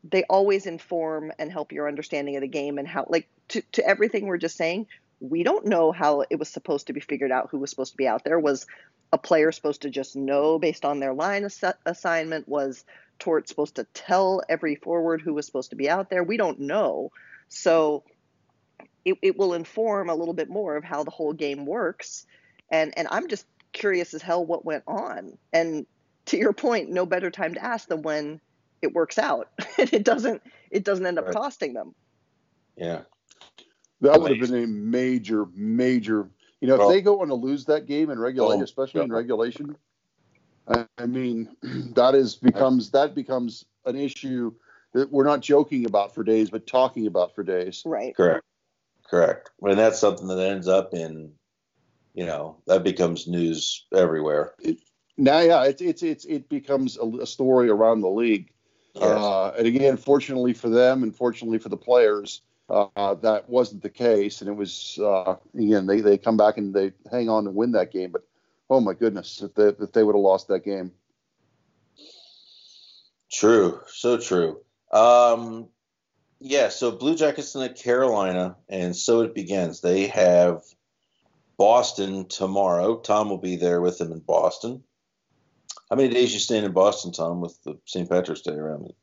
they 0.04 0.24
always 0.24 0.66
inform 0.66 1.32
and 1.38 1.50
help 1.50 1.72
your 1.72 1.88
understanding 1.88 2.36
of 2.36 2.42
the 2.42 2.48
game 2.48 2.78
and 2.78 2.88
how 2.88 3.06
like 3.08 3.28
to, 3.48 3.62
to 3.72 3.86
everything 3.86 4.26
we're 4.26 4.38
just 4.38 4.56
saying 4.56 4.86
we 5.22 5.44
don't 5.44 5.66
know 5.66 5.92
how 5.92 6.24
it 6.28 6.38
was 6.38 6.48
supposed 6.48 6.88
to 6.88 6.92
be 6.92 7.00
figured 7.00 7.30
out 7.30 7.48
who 7.50 7.58
was 7.58 7.70
supposed 7.70 7.92
to 7.92 7.96
be 7.96 8.08
out 8.08 8.24
there. 8.24 8.40
Was 8.40 8.66
a 9.12 9.18
player 9.18 9.52
supposed 9.52 9.82
to 9.82 9.90
just 9.90 10.16
know 10.16 10.58
based 10.58 10.84
on 10.84 10.98
their 10.98 11.14
line 11.14 11.44
ass- 11.44 11.62
assignment? 11.86 12.48
Was 12.48 12.84
tort 13.20 13.48
supposed 13.48 13.76
to 13.76 13.86
tell 13.94 14.42
every 14.48 14.74
forward 14.74 15.20
who 15.20 15.32
was 15.32 15.46
supposed 15.46 15.70
to 15.70 15.76
be 15.76 15.88
out 15.88 16.10
there? 16.10 16.24
We 16.24 16.36
don't 16.36 16.58
know. 16.60 17.12
So 17.48 18.02
it, 19.04 19.16
it 19.22 19.36
will 19.38 19.54
inform 19.54 20.08
a 20.10 20.14
little 20.14 20.34
bit 20.34 20.48
more 20.48 20.76
of 20.76 20.84
how 20.84 21.02
the 21.04 21.10
whole 21.10 21.32
game 21.32 21.66
works 21.66 22.26
and 22.70 22.96
and 22.96 23.08
i'm 23.10 23.28
just 23.28 23.46
curious 23.72 24.14
as 24.14 24.22
hell 24.22 24.44
what 24.44 24.64
went 24.64 24.84
on 24.86 25.36
and 25.52 25.86
to 26.26 26.36
your 26.36 26.52
point 26.52 26.90
no 26.90 27.04
better 27.06 27.30
time 27.30 27.54
to 27.54 27.64
ask 27.64 27.88
than 27.88 28.02
when 28.02 28.40
it 28.82 28.92
works 28.92 29.18
out 29.18 29.48
and 29.78 29.92
it 29.92 30.04
doesn't 30.04 30.42
it 30.70 30.84
doesn't 30.84 31.06
end 31.06 31.18
up 31.18 31.26
Right. 31.26 31.34
costing 31.34 31.72
them 31.74 31.94
Yeah. 32.76 33.02
That 34.00 34.20
would 34.20 34.32
have 34.36 34.40
been 34.50 34.64
a 34.64 34.66
major, 34.66 35.46
major. 35.54 36.28
You 36.60 36.66
know, 36.66 36.74
if 36.74 36.78
Well- 36.80 36.88
they 36.88 37.00
go 37.00 37.20
on 37.22 37.28
to 37.28 37.34
lose 37.34 37.64
that 37.66 37.86
game 37.86 38.10
in 38.10 38.18
regulation, 38.18 38.60
Oh, 38.60 38.64
especially 38.64 39.02
in 39.02 39.12
regulation, 39.12 39.76
I, 40.66 40.86
I 40.98 41.06
mean, 41.06 41.56
that 41.94 42.16
is 42.16 42.34
becomes 42.34 42.90
that 42.90 43.14
becomes 43.14 43.64
an 43.86 43.94
issue 43.94 44.52
that 44.92 45.10
we're 45.12 45.22
not 45.24 45.40
joking 45.40 45.86
about 45.86 46.14
for 46.14 46.24
days, 46.24 46.50
but 46.50 46.66
talking 46.66 47.06
about 47.06 47.32
for 47.34 47.44
days. 47.44 47.82
right 47.86 48.14
Correct. 48.16 48.44
Correct. 49.12 49.50
And 49.60 49.78
that's 49.78 49.98
something 49.98 50.26
that 50.26 50.38
ends 50.38 50.68
up 50.68 50.94
in, 50.94 51.32
you 52.14 52.24
know, 52.24 52.56
that 52.66 52.82
becomes 52.82 53.28
news 53.28 53.84
everywhere. 53.94 54.54
Now, 55.18 55.40
yeah, 55.40 55.64
it's 55.64 55.82
it's 55.82 56.02
it's 56.02 56.24
it 56.24 56.48
becomes 56.48 56.96
a, 56.96 57.06
a 57.20 57.26
story 57.26 57.68
around 57.68 58.00
the 58.00 58.08
league. 58.08 58.50
Yes. 58.94 59.04
Uh, 59.04 59.50
and 59.50 59.66
again, 59.66 59.98
fortunately 59.98 60.54
for 60.54 60.70
them, 60.70 61.02
and 61.02 61.14
fortunately 61.14 61.58
for 61.58 61.68
the 61.68 61.76
players, 61.76 62.40
uh, 62.70 63.14
that 63.16 63.50
wasn't 63.50 63.82
the 63.82 63.90
case. 63.90 64.40
And 64.40 64.48
it 64.48 64.56
was 64.56 64.98
uh, 64.98 65.36
again 65.54 65.86
they, 65.86 66.00
they 66.00 66.16
come 66.16 66.38
back 66.38 66.56
and 66.56 66.72
they 66.72 66.92
hang 67.10 67.28
on 67.28 67.46
and 67.46 67.54
win 67.54 67.72
that 67.72 67.92
game. 67.92 68.12
But 68.12 68.22
oh 68.70 68.80
my 68.80 68.94
goodness, 68.94 69.42
if 69.42 69.54
they 69.54 69.68
if 69.84 69.92
they 69.92 70.04
would 70.04 70.14
have 70.14 70.22
lost 70.22 70.48
that 70.48 70.64
game, 70.64 70.90
True, 73.30 73.80
so 73.86 74.18
true. 74.18 74.60
Um, 74.90 75.68
yeah, 76.42 76.68
so 76.70 76.90
Blue 76.90 77.14
Jackets 77.14 77.54
in 77.54 77.72
Carolina, 77.74 78.56
and 78.68 78.96
so 78.96 79.20
it 79.20 79.34
begins. 79.34 79.80
They 79.80 80.08
have 80.08 80.62
Boston 81.56 82.26
tomorrow. 82.28 82.98
Tom 82.98 83.28
will 83.28 83.38
be 83.38 83.56
there 83.56 83.80
with 83.80 83.98
them 83.98 84.10
in 84.10 84.18
Boston. 84.18 84.82
How 85.88 85.96
many 85.96 86.08
days 86.08 86.34
you 86.34 86.40
staying 86.40 86.64
in 86.64 86.72
Boston, 86.72 87.12
Tom, 87.12 87.40
with 87.40 87.56
the 87.62 87.78
St. 87.86 88.10
Patrick's 88.10 88.40
Day 88.40 88.54
around 88.54 88.86
it? 88.86 88.96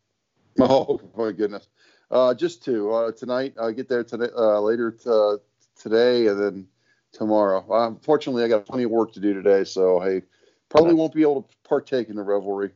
oh 0.60 0.99
my 1.15 1.32
goodness, 1.32 1.69
uh, 2.12 2.34
just 2.34 2.63
two 2.63 2.91
uh, 2.91 3.12
tonight. 3.13 3.54
I 3.62 3.71
get 3.71 3.88
there 3.88 4.04
today 4.04 4.28
uh, 4.36 4.60
later 4.60 4.91
t- 4.91 5.10
uh, 5.10 5.38
today, 5.78 6.28
and 6.28 6.41
then 6.41 6.67
tomorrow. 7.13 7.65
Unfortunately, 7.88 8.43
I 8.43 8.49
got 8.49 8.65
plenty 8.65 8.84
of 8.84 8.91
work 8.91 9.13
to 9.13 9.21
do 9.21 9.34
today, 9.34 9.63
so 9.63 10.02
I 10.02 10.23
probably 10.67 10.93
won't 10.93 11.13
be 11.13 11.21
able 11.21 11.43
to 11.43 11.49
partake 11.63 12.10
in 12.10 12.17
the 12.17 12.23
revelry. 12.23 12.71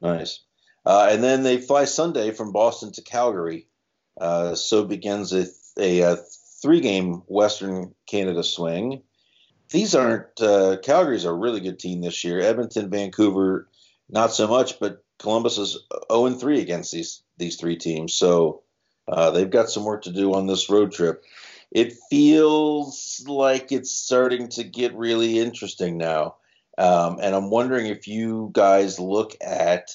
Nice. 0.00 0.40
Uh, 0.88 1.08
and 1.10 1.22
then 1.22 1.42
they 1.42 1.58
fly 1.58 1.84
Sunday 1.84 2.30
from 2.30 2.50
Boston 2.50 2.90
to 2.92 3.02
Calgary. 3.02 3.68
Uh, 4.18 4.54
so 4.54 4.84
begins 4.84 5.34
a, 5.34 5.46
a, 5.78 6.00
a 6.00 6.16
three 6.62 6.80
game 6.80 7.22
Western 7.26 7.94
Canada 8.06 8.42
swing. 8.42 9.02
These 9.70 9.94
aren't, 9.94 10.40
uh, 10.40 10.78
Calgary's 10.82 11.26
a 11.26 11.32
really 11.32 11.60
good 11.60 11.78
team 11.78 12.00
this 12.00 12.24
year. 12.24 12.40
Edmonton, 12.40 12.88
Vancouver, 12.88 13.68
not 14.08 14.32
so 14.32 14.48
much, 14.48 14.80
but 14.80 15.04
Columbus 15.18 15.58
is 15.58 15.76
0 16.10 16.30
3 16.30 16.60
against 16.60 16.90
these 16.90 17.22
these 17.36 17.56
three 17.56 17.76
teams, 17.76 18.14
so 18.14 18.62
uh, 19.06 19.30
they've 19.30 19.50
got 19.50 19.70
some 19.70 19.84
work 19.84 20.02
to 20.02 20.12
do 20.12 20.34
on 20.34 20.46
this 20.46 20.70
road 20.70 20.92
trip. 20.92 21.22
It 21.70 21.94
feels 22.10 23.22
like 23.28 23.70
it's 23.72 23.90
starting 23.90 24.48
to 24.50 24.64
get 24.64 24.96
really 24.96 25.38
interesting 25.38 25.98
now, 25.98 26.36
um, 26.78 27.18
and 27.20 27.34
I'm 27.34 27.50
wondering 27.50 27.86
if 27.86 28.08
you 28.08 28.50
guys 28.52 28.98
look 28.98 29.36
at 29.40 29.94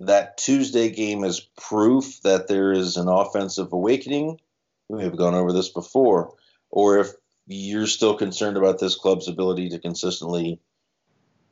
that 0.00 0.36
Tuesday 0.38 0.90
game 0.90 1.24
is 1.24 1.40
proof 1.56 2.20
that 2.22 2.48
there 2.48 2.72
is 2.72 2.96
an 2.96 3.08
offensive 3.08 3.72
awakening. 3.72 4.40
We 4.88 5.02
have 5.02 5.16
gone 5.16 5.34
over 5.34 5.52
this 5.52 5.68
before, 5.68 6.34
or 6.70 6.98
if 6.98 7.08
you're 7.46 7.86
still 7.86 8.14
concerned 8.14 8.56
about 8.56 8.78
this 8.78 8.94
club's 8.94 9.28
ability 9.28 9.70
to 9.70 9.78
consistently 9.78 10.60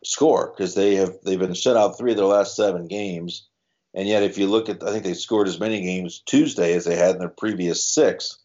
score 0.04 0.52
because 0.54 0.74
they 0.74 0.94
have 0.94 1.14
they've 1.24 1.38
been 1.38 1.54
shut 1.54 1.76
out 1.76 1.98
three 1.98 2.12
of 2.12 2.16
their 2.16 2.26
last 2.26 2.54
seven 2.56 2.86
games, 2.86 3.48
and 3.94 4.06
yet 4.08 4.22
if 4.22 4.38
you 4.38 4.46
look 4.46 4.68
at 4.68 4.82
I 4.82 4.92
think 4.92 5.04
they 5.04 5.14
scored 5.14 5.48
as 5.48 5.60
many 5.60 5.82
games 5.82 6.22
Tuesday 6.24 6.74
as 6.74 6.84
they 6.84 6.96
had 6.96 7.14
in 7.14 7.18
their 7.18 7.28
previous 7.28 7.84
six. 7.84 8.38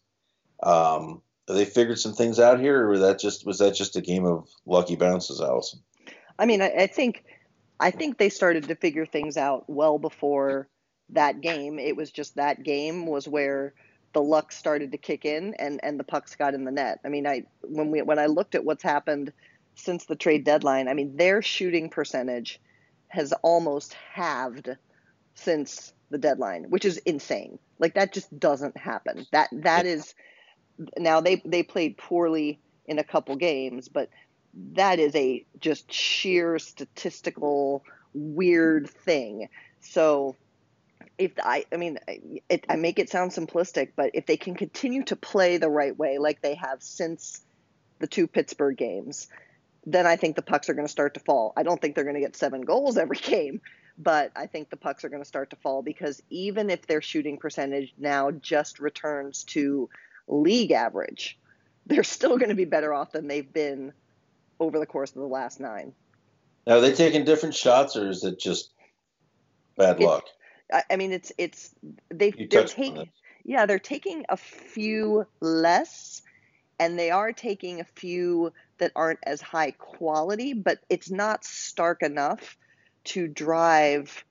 Um, 0.62 1.22
they 1.48 1.64
figured 1.64 1.98
some 1.98 2.12
things 2.12 2.38
out 2.38 2.60
here, 2.60 2.88
or 2.88 2.98
that 2.98 3.18
just 3.18 3.46
was 3.46 3.58
that 3.58 3.74
just 3.74 3.96
a 3.96 4.00
game 4.00 4.24
of 4.24 4.48
lucky 4.66 4.96
bounces, 4.96 5.40
Alison? 5.40 5.80
I 6.38 6.46
mean, 6.46 6.62
I, 6.62 6.70
I 6.70 6.86
think 6.86 7.24
I 7.82 7.90
think 7.90 8.16
they 8.16 8.28
started 8.28 8.68
to 8.68 8.76
figure 8.76 9.04
things 9.04 9.36
out 9.36 9.64
well 9.68 9.98
before 9.98 10.68
that 11.10 11.40
game. 11.40 11.80
It 11.80 11.96
was 11.96 12.12
just 12.12 12.36
that 12.36 12.62
game 12.62 13.06
was 13.06 13.26
where 13.26 13.74
the 14.12 14.22
luck 14.22 14.52
started 14.52 14.92
to 14.92 14.98
kick 14.98 15.24
in 15.24 15.54
and 15.54 15.80
and 15.82 15.98
the 15.98 16.04
pucks 16.04 16.36
got 16.36 16.54
in 16.54 16.64
the 16.64 16.70
net. 16.70 17.00
I 17.04 17.08
mean, 17.08 17.26
I 17.26 17.44
when 17.62 17.90
we 17.90 18.00
when 18.02 18.20
I 18.20 18.26
looked 18.26 18.54
at 18.54 18.64
what's 18.64 18.84
happened 18.84 19.32
since 19.74 20.04
the 20.04 20.14
trade 20.14 20.44
deadline, 20.44 20.86
I 20.86 20.94
mean, 20.94 21.16
their 21.16 21.42
shooting 21.42 21.90
percentage 21.90 22.60
has 23.08 23.32
almost 23.42 23.94
halved 23.94 24.70
since 25.34 25.92
the 26.10 26.18
deadline, 26.18 26.70
which 26.70 26.84
is 26.84 26.98
insane. 26.98 27.58
Like 27.80 27.94
that 27.94 28.12
just 28.12 28.38
doesn't 28.38 28.76
happen. 28.76 29.26
That 29.32 29.48
that 29.52 29.86
is 29.86 30.14
now 30.96 31.20
they 31.20 31.42
they 31.44 31.64
played 31.64 31.96
poorly 31.96 32.60
in 32.86 33.00
a 33.00 33.04
couple 33.04 33.34
games, 33.34 33.88
but 33.88 34.08
that 34.74 34.98
is 34.98 35.14
a 35.14 35.44
just 35.60 35.92
sheer 35.92 36.58
statistical 36.58 37.84
weird 38.14 38.88
thing. 38.88 39.48
So 39.80 40.36
if 41.18 41.32
I, 41.42 41.64
I 41.72 41.76
mean, 41.76 41.98
it, 42.48 42.64
I 42.68 42.76
make 42.76 42.98
it 42.98 43.10
sound 43.10 43.32
simplistic, 43.32 43.92
but 43.96 44.10
if 44.14 44.26
they 44.26 44.36
can 44.36 44.54
continue 44.54 45.04
to 45.04 45.16
play 45.16 45.56
the 45.56 45.70
right 45.70 45.96
way, 45.96 46.18
like 46.18 46.42
they 46.42 46.54
have 46.54 46.82
since 46.82 47.42
the 47.98 48.06
two 48.06 48.26
Pittsburgh 48.26 48.76
games, 48.76 49.28
then 49.86 50.06
I 50.06 50.16
think 50.16 50.36
the 50.36 50.42
pucks 50.42 50.68
are 50.68 50.74
going 50.74 50.86
to 50.86 50.92
start 50.92 51.14
to 51.14 51.20
fall. 51.20 51.52
I 51.56 51.62
don't 51.62 51.80
think 51.80 51.94
they're 51.94 52.04
going 52.04 52.14
to 52.14 52.20
get 52.20 52.36
seven 52.36 52.62
goals 52.62 52.96
every 52.96 53.16
game, 53.18 53.60
but 53.98 54.32
I 54.36 54.46
think 54.46 54.70
the 54.70 54.76
pucks 54.76 55.04
are 55.04 55.08
going 55.08 55.22
to 55.22 55.28
start 55.28 55.50
to 55.50 55.56
fall 55.56 55.82
because 55.82 56.22
even 56.30 56.70
if 56.70 56.86
their 56.86 57.02
shooting 57.02 57.38
percentage 57.38 57.92
now 57.98 58.30
just 58.30 58.80
returns 58.80 59.44
to 59.44 59.88
league 60.28 60.72
average, 60.72 61.38
they're 61.86 62.04
still 62.04 62.38
going 62.38 62.50
to 62.50 62.54
be 62.54 62.64
better 62.64 62.94
off 62.94 63.12
than 63.12 63.26
they've 63.26 63.52
been 63.52 63.92
over 64.62 64.78
the 64.78 64.86
course 64.86 65.10
of 65.10 65.20
the 65.20 65.26
last 65.26 65.60
nine. 65.60 65.92
Now, 66.66 66.76
are 66.76 66.80
they 66.80 66.92
taking 66.92 67.24
different 67.24 67.54
shots, 67.54 67.96
or 67.96 68.08
is 68.08 68.24
it 68.24 68.38
just 68.38 68.72
bad 69.76 69.96
It's- 69.96 70.06
luck? 70.08 70.24
I, 70.88 70.96
mean, 70.96 71.12
it's 71.12 71.30
it's 71.36 71.74
they 72.08 72.30
they're 72.30 72.64
taking 72.64 73.10
yeah 73.44 73.66
they're 73.66 73.78
taking 73.78 74.24
a 74.30 74.38
few 74.38 75.26
less, 75.40 76.22
and 76.80 76.98
they 76.98 77.10
are 77.10 77.30
taking 77.30 77.80
a 77.80 77.84
few 77.84 78.54
that 78.78 78.90
aren't 78.96 79.18
as 79.24 79.42
high 79.42 79.72
quality, 79.72 80.54
but 80.54 80.78
it's 80.88 81.10
not 81.10 81.44
stark 81.44 82.02
enough 82.02 82.56
to 83.04 83.28
drive 83.28 84.24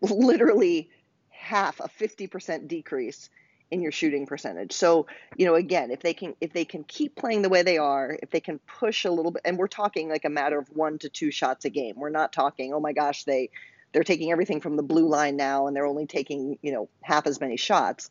literally 0.00 0.90
half 1.30 1.80
a 1.80 1.88
50% 1.88 2.68
decrease 2.68 3.30
in 3.70 3.82
your 3.82 3.92
shooting 3.92 4.26
percentage. 4.26 4.72
So, 4.72 5.06
you 5.36 5.46
know, 5.46 5.54
again, 5.54 5.90
if 5.90 6.00
they 6.00 6.14
can 6.14 6.34
if 6.40 6.52
they 6.52 6.64
can 6.64 6.84
keep 6.84 7.16
playing 7.16 7.42
the 7.42 7.48
way 7.48 7.62
they 7.62 7.78
are, 7.78 8.18
if 8.22 8.30
they 8.30 8.40
can 8.40 8.58
push 8.60 9.04
a 9.04 9.10
little 9.10 9.30
bit 9.32 9.42
and 9.44 9.58
we're 9.58 9.68
talking 9.68 10.08
like 10.08 10.24
a 10.24 10.30
matter 10.30 10.58
of 10.58 10.68
1 10.70 10.98
to 11.00 11.08
2 11.08 11.30
shots 11.30 11.64
a 11.64 11.70
game. 11.70 11.96
We're 11.96 12.10
not 12.10 12.32
talking, 12.32 12.72
oh 12.72 12.80
my 12.80 12.92
gosh, 12.92 13.24
they 13.24 13.50
they're 13.92 14.04
taking 14.04 14.30
everything 14.32 14.60
from 14.60 14.76
the 14.76 14.82
blue 14.82 15.08
line 15.08 15.36
now 15.36 15.66
and 15.66 15.76
they're 15.76 15.86
only 15.86 16.06
taking, 16.06 16.58
you 16.62 16.72
know, 16.72 16.88
half 17.02 17.26
as 17.26 17.40
many 17.40 17.56
shots. 17.56 18.10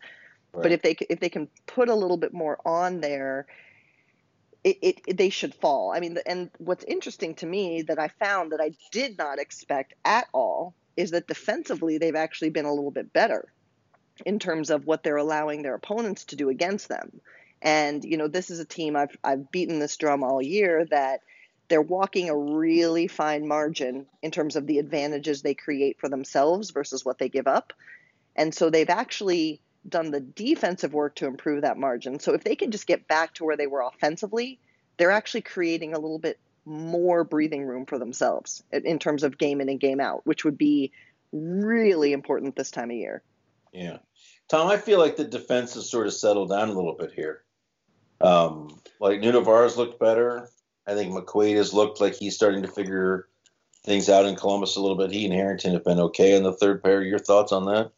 But 0.61 0.71
if 0.71 0.81
they 0.81 0.95
if 1.09 1.19
they 1.19 1.29
can 1.29 1.49
put 1.67 1.89
a 1.89 1.95
little 1.95 2.17
bit 2.17 2.33
more 2.33 2.59
on 2.65 3.01
there, 3.01 3.47
it, 4.63 4.77
it, 4.81 5.01
it- 5.07 5.17
they 5.17 5.29
should 5.29 5.55
fall. 5.55 5.91
I 5.91 5.99
mean, 5.99 6.17
and 6.25 6.49
what's 6.57 6.83
interesting 6.85 7.35
to 7.35 7.45
me 7.45 7.83
that 7.83 7.99
I 7.99 8.09
found 8.09 8.51
that 8.51 8.61
I 8.61 8.71
did 8.91 9.17
not 9.17 9.39
expect 9.39 9.93
at 10.05 10.27
all 10.33 10.75
is 10.95 11.11
that 11.11 11.27
defensively 11.27 11.97
they've 11.97 12.15
actually 12.15 12.49
been 12.49 12.65
a 12.65 12.73
little 12.73 12.91
bit 12.91 13.13
better 13.13 13.53
in 14.25 14.39
terms 14.39 14.69
of 14.69 14.85
what 14.85 15.03
they're 15.03 15.17
allowing 15.17 15.61
their 15.61 15.75
opponents 15.75 16.25
to 16.25 16.35
do 16.35 16.49
against 16.49 16.87
them. 16.87 17.21
And 17.61 18.03
you 18.03 18.17
know, 18.17 18.27
this 18.27 18.49
is 18.49 18.59
a 18.59 18.65
team 18.65 18.95
I've 18.95 19.15
I've 19.23 19.51
beaten 19.51 19.79
this 19.79 19.97
drum 19.97 20.23
all 20.23 20.41
year 20.41 20.85
that 20.85 21.21
they're 21.69 21.81
walking 21.81 22.29
a 22.29 22.37
really 22.37 23.07
fine 23.07 23.47
margin 23.47 24.05
in 24.21 24.31
terms 24.31 24.55
of 24.55 24.67
the 24.67 24.79
advantages 24.79 25.41
they 25.41 25.53
create 25.53 25.99
for 25.99 26.07
themselves 26.07 26.71
versus 26.71 27.03
what 27.03 27.17
they 27.17 27.29
give 27.29 27.47
up. 27.47 27.73
And 28.35 28.53
so 28.53 28.69
they've 28.69 28.89
actually 28.89 29.59
done 29.87 30.11
the 30.11 30.19
defensive 30.19 30.93
work 30.93 31.15
to 31.15 31.27
improve 31.27 31.61
that 31.61 31.77
margin. 31.77 32.19
So 32.19 32.33
if 32.33 32.43
they 32.43 32.55
can 32.55 32.71
just 32.71 32.87
get 32.87 33.07
back 33.07 33.33
to 33.35 33.45
where 33.45 33.57
they 33.57 33.67
were 33.67 33.81
offensively, 33.81 34.59
they're 34.97 35.11
actually 35.11 35.41
creating 35.41 35.93
a 35.93 35.99
little 35.99 36.19
bit 36.19 36.39
more 36.65 37.23
breathing 37.23 37.65
room 37.65 37.85
for 37.85 37.97
themselves 37.97 38.63
in 38.71 38.99
terms 38.99 39.23
of 39.23 39.37
game 39.37 39.61
in 39.61 39.69
and 39.69 39.79
game 39.79 39.99
out, 39.99 40.25
which 40.25 40.43
would 40.43 40.57
be 40.57 40.91
really 41.31 42.13
important 42.13 42.55
this 42.55 42.71
time 42.71 42.91
of 42.91 42.97
year. 42.97 43.21
Yeah. 43.77 43.97
Tom, 44.49 44.67
I 44.67 44.77
feel 44.77 44.97
like 44.97 45.17
the 45.17 45.23
defense 45.23 45.75
has 45.75 45.89
sort 45.89 46.07
of 46.07 46.13
settled 46.13 46.49
down 46.49 46.69
a 46.69 46.73
little 46.73 46.95
bit 46.95 47.11
here. 47.11 47.43
Um, 48.21 48.81
like 48.99 49.21
Nutivaara's 49.21 49.77
looked 49.77 49.99
better. 49.99 50.49
I 50.87 50.95
think 50.95 51.13
McQuaid 51.13 51.57
has 51.57 51.73
looked 51.73 52.01
like 52.01 52.15
he's 52.15 52.35
starting 52.35 52.63
to 52.63 52.67
figure 52.67 53.27
things 53.83 54.09
out 54.09 54.25
in 54.25 54.35
Columbus 54.35 54.75
a 54.75 54.81
little 54.81 54.97
bit. 54.97 55.11
He 55.11 55.25
and 55.25 55.33
Harrington 55.33 55.73
have 55.73 55.83
been 55.83 55.99
okay 55.99 56.35
in 56.35 56.43
the 56.43 56.53
third 56.53 56.81
pair. 56.81 57.03
Your 57.03 57.19
thoughts 57.19 57.51
on 57.51 57.65
that? 57.65 57.91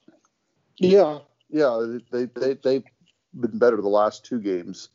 Yeah, 0.77 1.19
yeah, 1.49 1.97
they 2.11 2.25
they 2.25 2.53
they've 2.55 2.83
been 3.39 3.57
better 3.57 3.77
the 3.77 3.89
last 3.89 4.25
two 4.25 4.39
games, 4.39 4.89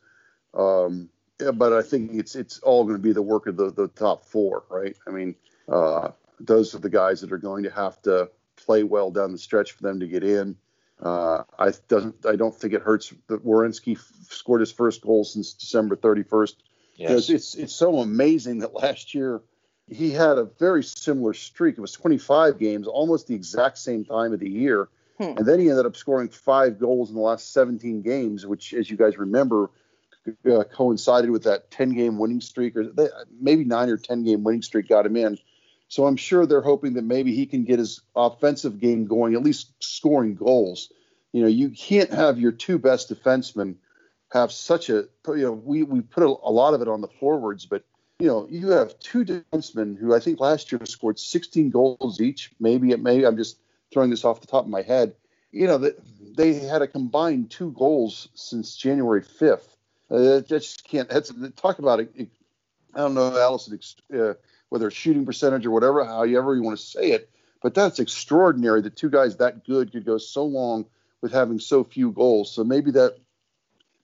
um, 0.53 1.09
yeah, 1.39 1.51
but 1.51 1.73
I 1.73 1.81
think 1.81 2.11
it's 2.13 2.35
it's 2.35 2.59
all 2.59 2.83
going 2.83 2.95
to 2.95 3.01
be 3.01 3.11
the 3.11 3.21
work 3.21 3.45
of 3.47 3.57
the 3.57 3.71
the 3.71 3.87
top 3.89 4.25
four, 4.25 4.63
right? 4.69 4.95
I 5.07 5.11
mean, 5.11 5.35
uh, 5.69 6.09
those 6.39 6.73
are 6.73 6.79
the 6.79 6.89
guys 6.89 7.21
that 7.21 7.31
are 7.31 7.37
going 7.37 7.63
to 7.63 7.69
have 7.69 8.01
to 8.03 8.29
play 8.55 8.83
well 8.83 9.11
down 9.11 9.31
the 9.31 9.37
stretch 9.37 9.73
for 9.73 9.83
them 9.83 9.99
to 9.99 10.07
get 10.07 10.23
in. 10.23 10.55
Uh, 11.01 11.43
I 11.59 11.71
doesn't 11.87 12.25
I 12.25 12.35
don't 12.35 12.55
think 12.55 12.73
it 12.73 12.81
hurts 12.81 13.13
that 13.27 13.45
Werenski 13.45 13.97
f- 13.97 14.11
scored 14.29 14.61
his 14.61 14.71
first 14.71 15.01
goal 15.01 15.23
since 15.25 15.53
December 15.53 15.95
31st 15.95 16.55
because 16.97 17.29
Yes. 17.29 17.29
it's 17.29 17.55
it's 17.55 17.73
so 17.73 17.99
amazing 17.99 18.59
that 18.59 18.73
last 18.73 19.13
year 19.13 19.41
he 19.87 20.11
had 20.11 20.37
a 20.37 20.45
very 20.45 20.83
similar 20.83 21.33
streak. 21.33 21.77
It 21.77 21.81
was 21.81 21.91
25 21.91 22.57
games, 22.57 22.87
almost 22.87 23.27
the 23.27 23.35
exact 23.35 23.77
same 23.77 24.05
time 24.05 24.33
of 24.33 24.39
the 24.39 24.49
year, 24.49 24.87
Hmm. 25.17 25.37
and 25.37 25.45
then 25.45 25.59
he 25.59 25.69
ended 25.69 25.85
up 25.85 25.95
scoring 25.95 26.29
five 26.29 26.79
goals 26.79 27.09
in 27.09 27.15
the 27.15 27.21
last 27.21 27.51
17 27.53 28.01
games, 28.01 28.45
which, 28.47 28.73
as 28.73 28.89
you 28.89 28.97
guys 28.97 29.17
remember, 29.17 29.69
uh, 30.49 30.63
coincided 30.63 31.29
with 31.29 31.43
that 31.43 31.69
10 31.71 31.93
game 31.93 32.17
winning 32.17 32.41
streak, 32.41 32.75
or 32.75 32.85
they, 32.87 33.09
maybe 33.39 33.63
nine 33.63 33.89
or 33.89 33.97
10 33.97 34.23
game 34.23 34.43
winning 34.43 34.61
streak 34.63 34.87
got 34.87 35.05
him 35.05 35.15
in. 35.17 35.37
So 35.87 36.05
I'm 36.05 36.17
sure 36.17 36.45
they're 36.45 36.61
hoping 36.61 36.93
that 36.93 37.03
maybe 37.03 37.35
he 37.35 37.45
can 37.45 37.63
get 37.63 37.79
his 37.79 38.01
offensive 38.15 38.79
game 38.79 39.05
going, 39.05 39.35
at 39.35 39.43
least 39.43 39.71
scoring 39.79 40.35
goals. 40.35 40.91
You 41.31 41.41
know, 41.41 41.47
you 41.47 41.69
can't 41.69 42.11
have 42.11 42.39
your 42.39 42.51
two 42.51 42.79
best 42.79 43.09
defensemen 43.13 43.75
have 44.31 44.51
such 44.51 44.89
a 44.89 45.05
you 45.27 45.43
know 45.43 45.51
we 45.51 45.83
we 45.83 46.01
put 46.01 46.23
a, 46.23 46.27
a 46.27 46.51
lot 46.51 46.73
of 46.73 46.81
it 46.81 46.87
on 46.87 47.01
the 47.01 47.07
forwards, 47.07 47.65
but 47.65 47.83
you 48.19 48.27
know 48.27 48.47
you 48.49 48.69
have 48.69 48.99
two 48.99 49.23
defensemen 49.23 49.97
who 49.97 50.13
I 50.13 50.19
think 50.19 50.39
last 50.39 50.71
year 50.71 50.81
scored 50.85 51.19
16 51.19 51.69
goals 51.69 52.19
each. 52.19 52.51
Maybe 52.59 52.91
it 52.91 53.01
may 53.01 53.23
I'm 53.23 53.37
just 53.37 53.57
throwing 53.93 54.09
this 54.09 54.25
off 54.25 54.41
the 54.41 54.47
top 54.47 54.65
of 54.65 54.69
my 54.69 54.81
head. 54.81 55.15
You 55.51 55.67
know 55.67 55.77
that 55.79 55.97
they 56.35 56.55
had 56.55 56.81
a 56.81 56.87
combined 56.87 57.51
two 57.51 57.71
goals 57.71 58.27
since 58.33 58.75
January 58.75 59.21
5th. 59.21 59.67
Uh, 60.11 60.19
that 60.19 60.47
just 60.47 60.87
can't. 60.87 61.09
That's 61.09 61.31
talk 61.55 61.79
about 61.79 62.01
it. 62.01 62.11
I 62.93 62.99
don't 62.99 63.13
know, 63.13 63.37
Alison, 63.37 63.79
uh, 64.13 64.33
whether 64.75 64.89
it's 64.89 64.97
shooting 64.97 65.25
percentage 65.25 65.65
or 65.65 65.71
whatever, 65.71 66.03
however 66.03 66.53
you 66.53 66.61
want 66.61 66.77
to 66.77 66.85
say 66.85 67.11
it, 67.11 67.29
but 67.63 67.73
that's 67.73 67.99
extraordinary 67.99 68.81
that 68.81 68.97
two 68.97 69.09
guys 69.09 69.37
that 69.37 69.65
good 69.65 69.89
could 69.89 70.05
go 70.05 70.17
so 70.17 70.43
long 70.43 70.85
with 71.21 71.31
having 71.31 71.59
so 71.59 71.81
few 71.85 72.11
goals. 72.11 72.51
So 72.51 72.65
maybe 72.65 72.91
that 72.91 73.15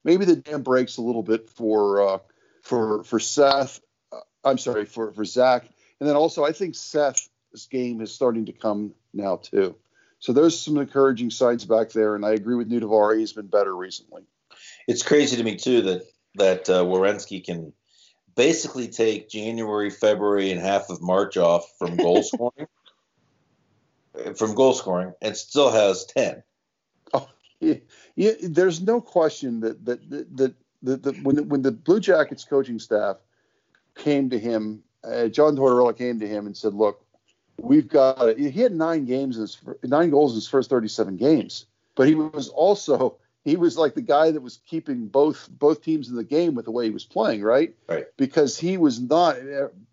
maybe 0.05 0.23
the 0.23 0.37
dam 0.37 0.63
breaks 0.63 0.95
a 0.95 1.01
little 1.01 1.23
bit 1.23 1.49
for 1.49 2.01
uh, 2.01 2.17
for 2.61 3.03
for 3.03 3.19
Seth. 3.19 3.81
Uh, 4.13 4.21
I'm 4.45 4.57
sorry 4.57 4.85
for 4.85 5.11
for 5.11 5.25
Zach, 5.25 5.65
and 5.99 6.07
then 6.07 6.15
also 6.15 6.45
I 6.45 6.53
think 6.53 6.75
Seth's 6.75 7.27
game 7.69 7.99
is 7.99 8.13
starting 8.13 8.45
to 8.45 8.53
come 8.53 8.93
now 9.13 9.35
too. 9.35 9.75
So 10.19 10.31
there's 10.31 10.57
some 10.57 10.77
encouraging 10.77 11.31
signs 11.31 11.65
back 11.65 11.89
there, 11.89 12.15
and 12.15 12.25
I 12.25 12.31
agree 12.31 12.55
with 12.55 12.71
Nutivaara. 12.71 13.19
He's 13.19 13.33
been 13.33 13.47
better 13.47 13.75
recently. 13.75 14.21
It's 14.87 15.03
crazy 15.03 15.35
to 15.35 15.43
me 15.43 15.57
too 15.57 15.81
that 15.81 16.03
that 16.35 16.69
uh, 16.69 16.85
Werenski 16.85 17.43
can 17.43 17.73
basically 18.35 18.87
take 18.87 19.29
January, 19.29 19.89
February, 19.89 20.51
and 20.51 20.61
half 20.61 20.89
of 20.89 21.01
March 21.01 21.37
off 21.37 21.71
from 21.77 21.95
goal 21.95 22.23
scoring. 22.23 22.67
from 24.35 24.55
goal 24.55 24.73
scoring 24.73 25.13
and 25.21 25.35
still 25.35 25.71
has 25.71 26.05
10. 26.05 26.43
Oh, 27.13 27.27
yeah, 27.59 27.75
yeah, 28.15 28.31
there's 28.41 28.81
no 28.81 29.01
question 29.01 29.59
that 29.61 29.85
that 29.85 30.09
that, 30.09 30.37
that, 30.37 30.55
that, 30.83 31.03
that 31.03 31.23
when 31.23 31.35
the, 31.35 31.43
when 31.43 31.61
the 31.61 31.71
Blue 31.71 31.99
Jackets 31.99 32.43
coaching 32.43 32.79
staff 32.79 33.17
came 33.95 34.29
to 34.29 34.39
him, 34.39 34.83
uh, 35.03 35.27
John 35.27 35.55
Tortorella 35.55 35.97
came 35.97 36.19
to 36.19 36.27
him 36.27 36.45
and 36.45 36.55
said, 36.55 36.73
"Look, 36.73 37.05
we've 37.59 37.87
got." 37.87 38.37
He 38.37 38.51
had 38.51 38.73
nine 38.73 39.05
games, 39.05 39.37
in 39.37 39.41
his, 39.41 39.57
nine 39.83 40.09
goals 40.09 40.31
in 40.31 40.35
his 40.35 40.47
first 40.47 40.69
37 40.69 41.17
games, 41.17 41.65
but 41.95 42.07
he 42.07 42.15
was 42.15 42.49
also 42.49 43.17
he 43.43 43.55
was 43.55 43.77
like 43.77 43.95
the 43.95 44.01
guy 44.01 44.31
that 44.31 44.41
was 44.41 44.59
keeping 44.67 45.07
both 45.07 45.49
both 45.49 45.83
teams 45.83 46.09
in 46.09 46.15
the 46.15 46.23
game 46.23 46.55
with 46.55 46.65
the 46.65 46.71
way 46.71 46.85
he 46.85 46.91
was 46.91 47.05
playing, 47.05 47.41
right? 47.41 47.75
Right. 47.87 48.05
Because 48.17 48.57
he 48.57 48.77
was 48.77 48.99
not. 49.01 49.37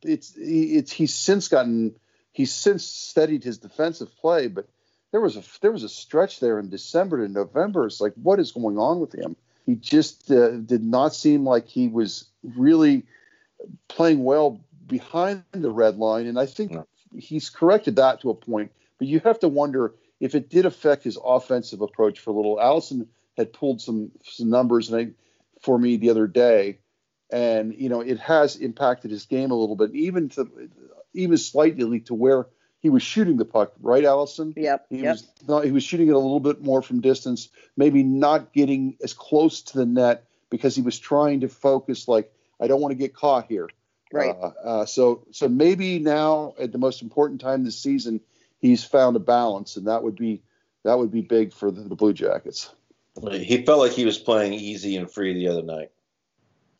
It's 0.02 0.34
it's 0.36 0.92
he's 0.92 1.14
since 1.14 1.48
gotten 1.48 1.96
he's 2.32 2.52
since 2.52 2.84
steadied 2.84 3.44
his 3.44 3.58
defensive 3.58 4.14
play, 4.16 4.48
but 4.48 4.68
there 5.12 5.20
was 5.20 5.36
a 5.36 5.42
there 5.62 5.72
was 5.72 5.82
a 5.82 5.88
stretch 5.88 6.40
there 6.40 6.58
in 6.58 6.68
December 6.68 7.26
to 7.26 7.32
November. 7.32 7.86
It's 7.86 8.00
like 8.00 8.12
what 8.14 8.38
is 8.38 8.52
going 8.52 8.78
on 8.78 9.00
with 9.00 9.14
him? 9.14 9.36
He 9.64 9.74
just 9.74 10.30
uh, 10.30 10.50
did 10.50 10.82
not 10.82 11.14
seem 11.14 11.44
like 11.44 11.68
he 11.68 11.88
was 11.88 12.26
really 12.42 13.04
playing 13.88 14.24
well 14.24 14.60
behind 14.86 15.44
the 15.52 15.70
red 15.70 15.98
line, 15.98 16.26
and 16.26 16.38
I 16.38 16.46
think 16.46 16.72
he's 17.16 17.50
corrected 17.50 17.96
that 17.96 18.20
to 18.22 18.30
a 18.30 18.34
point. 18.34 18.72
But 18.98 19.08
you 19.08 19.20
have 19.20 19.38
to 19.40 19.48
wonder 19.48 19.94
if 20.20 20.34
it 20.34 20.50
did 20.50 20.66
affect 20.66 21.04
his 21.04 21.18
offensive 21.22 21.80
approach 21.80 22.18
for 22.18 22.30
a 22.30 22.32
little. 22.34 22.60
Alison 22.60 23.08
had 23.38 23.52
pulled 23.54 23.80
some 23.80 24.10
some 24.24 24.50
numbers 24.50 24.90
and 24.90 25.00
I, 25.00 25.12
for 25.62 25.78
me 25.78 25.96
the 25.96 26.10
other 26.10 26.26
day, 26.26 26.80
and 27.30 27.74
you 27.74 27.88
know 27.88 28.00
it 28.00 28.18
has 28.18 28.56
impacted 28.56 29.10
his 29.10 29.24
game 29.24 29.50
a 29.50 29.54
little 29.54 29.76
bit, 29.76 29.94
even 29.94 30.28
to 30.30 30.68
even 31.14 31.38
slightly 31.38 32.00
to 32.00 32.14
where 32.14 32.48
he 32.80 32.90
was 32.90 33.02
shooting 33.02 33.36
the 33.36 33.44
puck, 33.44 33.72
right, 33.80 34.04
Alison? 34.04 34.52
Yep. 34.56 34.86
He 34.90 34.98
yep. 34.98 35.14
was 35.14 35.28
not, 35.48 35.64
he 35.64 35.72
was 35.72 35.82
shooting 35.82 36.08
it 36.08 36.14
a 36.14 36.18
little 36.18 36.40
bit 36.40 36.62
more 36.62 36.82
from 36.82 37.00
distance, 37.00 37.48
maybe 37.76 38.02
not 38.02 38.52
getting 38.52 38.96
as 39.02 39.14
close 39.14 39.62
to 39.62 39.78
the 39.78 39.86
net 39.86 40.26
because 40.50 40.76
he 40.76 40.82
was 40.82 40.98
trying 40.98 41.40
to 41.40 41.48
focus 41.48 42.06
like 42.08 42.32
I 42.60 42.66
don't 42.66 42.80
want 42.80 42.92
to 42.92 42.98
get 42.98 43.14
caught 43.14 43.46
here. 43.46 43.68
Right. 44.12 44.30
Uh, 44.30 44.52
uh, 44.64 44.86
so 44.86 45.26
so 45.30 45.48
maybe 45.48 45.98
now 46.00 46.54
at 46.58 46.72
the 46.72 46.78
most 46.78 47.02
important 47.02 47.40
time 47.40 47.64
this 47.64 47.78
season, 47.78 48.20
he's 48.58 48.82
found 48.82 49.16
a 49.16 49.20
balance, 49.20 49.76
and 49.76 49.86
that 49.86 50.02
would 50.02 50.16
be 50.16 50.42
that 50.84 50.98
would 50.98 51.12
be 51.12 51.22
big 51.22 51.52
for 51.52 51.70
the, 51.70 51.82
the 51.82 51.94
Blue 51.94 52.12
Jackets. 52.12 52.70
He 53.32 53.64
felt 53.64 53.80
like 53.80 53.92
he 53.92 54.04
was 54.04 54.18
playing 54.18 54.54
easy 54.54 54.96
and 54.96 55.10
free 55.10 55.34
the 55.34 55.48
other 55.48 55.62
night. 55.62 55.90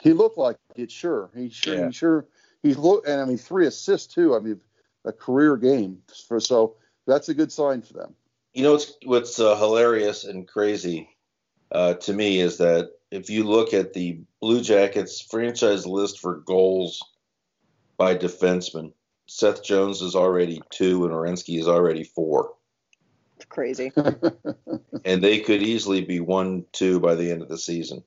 He 0.01 0.13
looked 0.13 0.39
like 0.39 0.57
it. 0.77 0.91
Sure, 0.91 1.31
he 1.35 1.51
sure 1.51 1.75
yeah. 1.75 1.87
he 1.87 1.93
sure 1.93 2.27
he 2.63 2.75
looked, 2.75 3.09
and 3.09 3.21
I 3.21 3.25
mean 3.25 3.39
three 3.39 3.67
assists 3.67 4.13
too. 4.13 4.37
I 4.37 4.41
mean 4.41 4.61
a 5.05 5.13
career 5.13 5.57
game 5.57 6.03
for 6.29 6.39
so 6.41 6.77
that's 7.07 7.29
a 7.29 7.35
good 7.35 7.51
sign 7.51 7.83
for 7.83 7.95
them. 7.95 8.15
You 8.55 8.63
know 8.63 8.73
what's 8.73 8.93
what's 9.05 9.41
uh, 9.41 9.57
hilarious 9.57 10.25
and 10.25 10.47
crazy 10.47 11.09
uh, 11.73 11.95
to 11.95 12.13
me 12.13 12.41
is 12.41 12.59
that 12.59 12.93
if 13.11 13.31
you 13.31 13.45
look 13.45 13.75
at 13.75 13.93
the 13.93 14.21
Blue 14.41 14.61
Jackets 14.61 15.21
franchise 15.21 15.87
list 15.87 16.21
for 16.21 16.37
goals 16.37 17.03
by 17.97 18.15
defenseman, 18.15 18.93
Seth 19.27 19.63
Jones 19.63 20.03
is 20.03 20.15
already 20.15 20.63
two 20.71 21.05
and 21.05 21.13
Werenski 21.13 21.59
is 21.59 21.69
already 21.69 22.05
four. 22.05 22.55
Crazy. 23.49 23.93
and 25.05 25.23
they 25.23 25.41
could 25.41 25.63
easily 25.63 26.03
be 26.03 26.21
one, 26.21 26.65
two 26.73 27.01
by 27.01 27.15
the 27.15 27.31
end 27.31 27.43
of 27.43 27.49
the 27.49 27.59
season. 27.59 28.03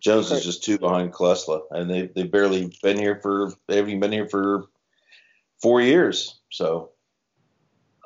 Jones 0.00 0.30
is 0.30 0.44
just 0.44 0.62
two 0.62 0.78
behind 0.78 1.12
Klesla, 1.12 1.62
and 1.70 1.90
they 1.90 2.06
they've 2.06 2.30
barely 2.30 2.72
been 2.82 2.98
here 2.98 3.18
for 3.20 3.52
they 3.66 3.76
haven't 3.76 4.00
been 4.00 4.12
here 4.12 4.28
for 4.28 4.66
four 5.60 5.80
years. 5.80 6.38
So, 6.50 6.90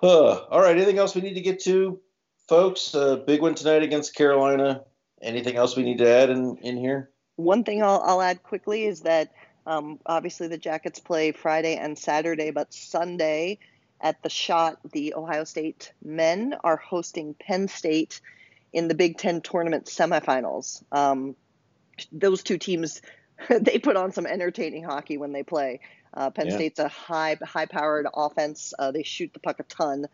uh, 0.02 0.06
all 0.06 0.60
right. 0.60 0.74
Anything 0.74 0.98
else 0.98 1.14
we 1.14 1.20
need 1.20 1.34
to 1.34 1.42
get 1.42 1.60
to, 1.64 2.00
folks? 2.48 2.94
Uh, 2.94 3.16
big 3.16 3.42
one 3.42 3.54
tonight 3.54 3.82
against 3.82 4.14
Carolina. 4.14 4.84
Anything 5.20 5.56
else 5.56 5.76
we 5.76 5.82
need 5.82 5.98
to 5.98 6.08
add 6.08 6.30
in 6.30 6.56
in 6.58 6.78
here? 6.78 7.10
One 7.36 7.62
thing 7.62 7.82
I'll, 7.82 8.02
I'll 8.04 8.22
add 8.22 8.42
quickly 8.42 8.84
is 8.84 9.02
that 9.02 9.32
um, 9.66 10.00
obviously 10.06 10.48
the 10.48 10.58
Jackets 10.58 10.98
play 10.98 11.32
Friday 11.32 11.76
and 11.76 11.98
Saturday, 11.98 12.50
but 12.50 12.72
Sunday 12.72 13.58
at 14.02 14.22
the 14.22 14.28
Schott, 14.28 14.78
the 14.92 15.14
Ohio 15.14 15.44
State 15.44 15.92
men 16.04 16.56
are 16.64 16.76
hosting 16.76 17.34
Penn 17.34 17.68
State 17.68 18.20
in 18.72 18.88
the 18.88 18.94
Big 18.94 19.16
Ten 19.16 19.40
tournament 19.40 19.86
semifinals. 19.86 20.82
Um, 20.90 21.36
those 22.10 22.42
two 22.42 22.58
teams, 22.58 23.00
they 23.48 23.78
put 23.78 23.96
on 23.96 24.12
some 24.12 24.26
entertaining 24.26 24.82
hockey 24.82 25.16
when 25.16 25.32
they 25.32 25.42
play. 25.42 25.80
Uh, 26.14 26.30
Penn 26.30 26.48
yeah. 26.48 26.56
State's 26.56 26.78
a 26.78 26.88
high 26.88 27.38
high 27.42 27.66
powered 27.66 28.06
offense. 28.12 28.74
Uh, 28.78 28.90
they 28.90 29.02
shoot 29.02 29.32
the 29.32 29.40
puck 29.40 29.60
a 29.60 29.62
ton. 29.62 30.06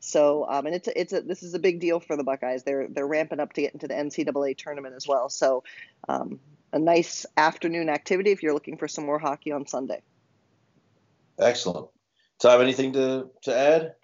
So 0.00 0.46
um, 0.48 0.66
and 0.66 0.74
it's 0.74 0.88
a, 0.88 1.00
it's 1.00 1.12
a, 1.12 1.20
this 1.22 1.42
is 1.42 1.54
a 1.54 1.58
big 1.58 1.80
deal 1.80 2.00
for 2.00 2.16
the 2.16 2.24
Buckeyes. 2.24 2.64
They're 2.64 2.88
they're 2.88 3.06
ramping 3.06 3.40
up 3.40 3.52
to 3.54 3.62
get 3.62 3.72
into 3.72 3.88
the 3.88 3.94
NCAA 3.94 4.58
tournament 4.58 4.94
as 4.94 5.06
well. 5.06 5.30
So 5.30 5.64
um, 6.08 6.40
a 6.72 6.78
nice 6.78 7.24
afternoon 7.36 7.88
activity 7.88 8.32
if 8.32 8.42
you're 8.42 8.52
looking 8.52 8.76
for 8.76 8.88
some 8.88 9.06
more 9.06 9.18
hockey 9.18 9.52
on 9.52 9.66
Sunday. 9.66 10.02
Excellent. 11.38 11.88
Tom, 12.38 12.60
anything 12.60 12.92
to, 12.94 13.30
to 13.42 13.56
add? 13.56 13.94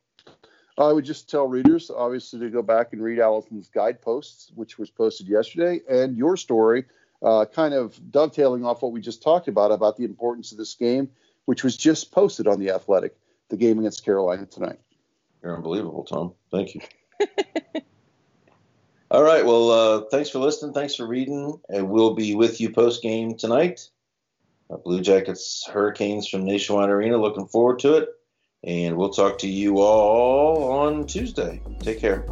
I 0.78 0.92
would 0.92 1.04
just 1.04 1.28
tell 1.28 1.46
readers, 1.46 1.90
obviously, 1.94 2.40
to 2.40 2.50
go 2.50 2.62
back 2.62 2.92
and 2.92 3.02
read 3.02 3.18
Alison's 3.18 3.68
guideposts, 3.68 4.50
which 4.54 4.78
was 4.78 4.90
posted 4.90 5.28
yesterday, 5.28 5.80
and 5.88 6.16
your 6.16 6.36
story, 6.36 6.86
uh, 7.22 7.44
kind 7.44 7.74
of 7.74 8.00
dovetailing 8.10 8.64
off 8.64 8.82
what 8.82 8.92
we 8.92 9.00
just 9.00 9.22
talked 9.22 9.48
about, 9.48 9.70
about 9.70 9.96
the 9.96 10.04
importance 10.04 10.50
of 10.50 10.58
this 10.58 10.74
game, 10.74 11.10
which 11.44 11.62
was 11.62 11.76
just 11.76 12.10
posted 12.10 12.46
on 12.46 12.58
The 12.58 12.70
Athletic, 12.70 13.16
the 13.50 13.56
game 13.56 13.78
against 13.78 14.04
Carolina 14.04 14.46
tonight. 14.46 14.80
You're 15.42 15.56
unbelievable, 15.56 16.04
Tom. 16.04 16.32
Thank 16.50 16.74
you. 16.74 16.80
All 19.10 19.22
right. 19.22 19.44
Well, 19.44 19.70
uh, 19.70 20.04
thanks 20.10 20.30
for 20.30 20.38
listening. 20.38 20.72
Thanks 20.72 20.94
for 20.94 21.06
reading. 21.06 21.60
And 21.68 21.90
we'll 21.90 22.14
be 22.14 22.34
with 22.34 22.62
you 22.62 22.70
post 22.70 23.02
game 23.02 23.36
tonight. 23.36 23.90
Uh, 24.70 24.78
Blue 24.78 25.02
Jackets 25.02 25.68
Hurricanes 25.70 26.26
from 26.26 26.46
Nationwide 26.46 26.88
Arena. 26.88 27.18
Looking 27.18 27.46
forward 27.46 27.80
to 27.80 27.96
it. 27.96 28.08
And 28.64 28.96
we'll 28.96 29.10
talk 29.10 29.38
to 29.38 29.48
you 29.48 29.78
all 29.78 30.70
on 30.70 31.06
Tuesday. 31.06 31.60
Take 31.80 32.00
care. 32.00 32.26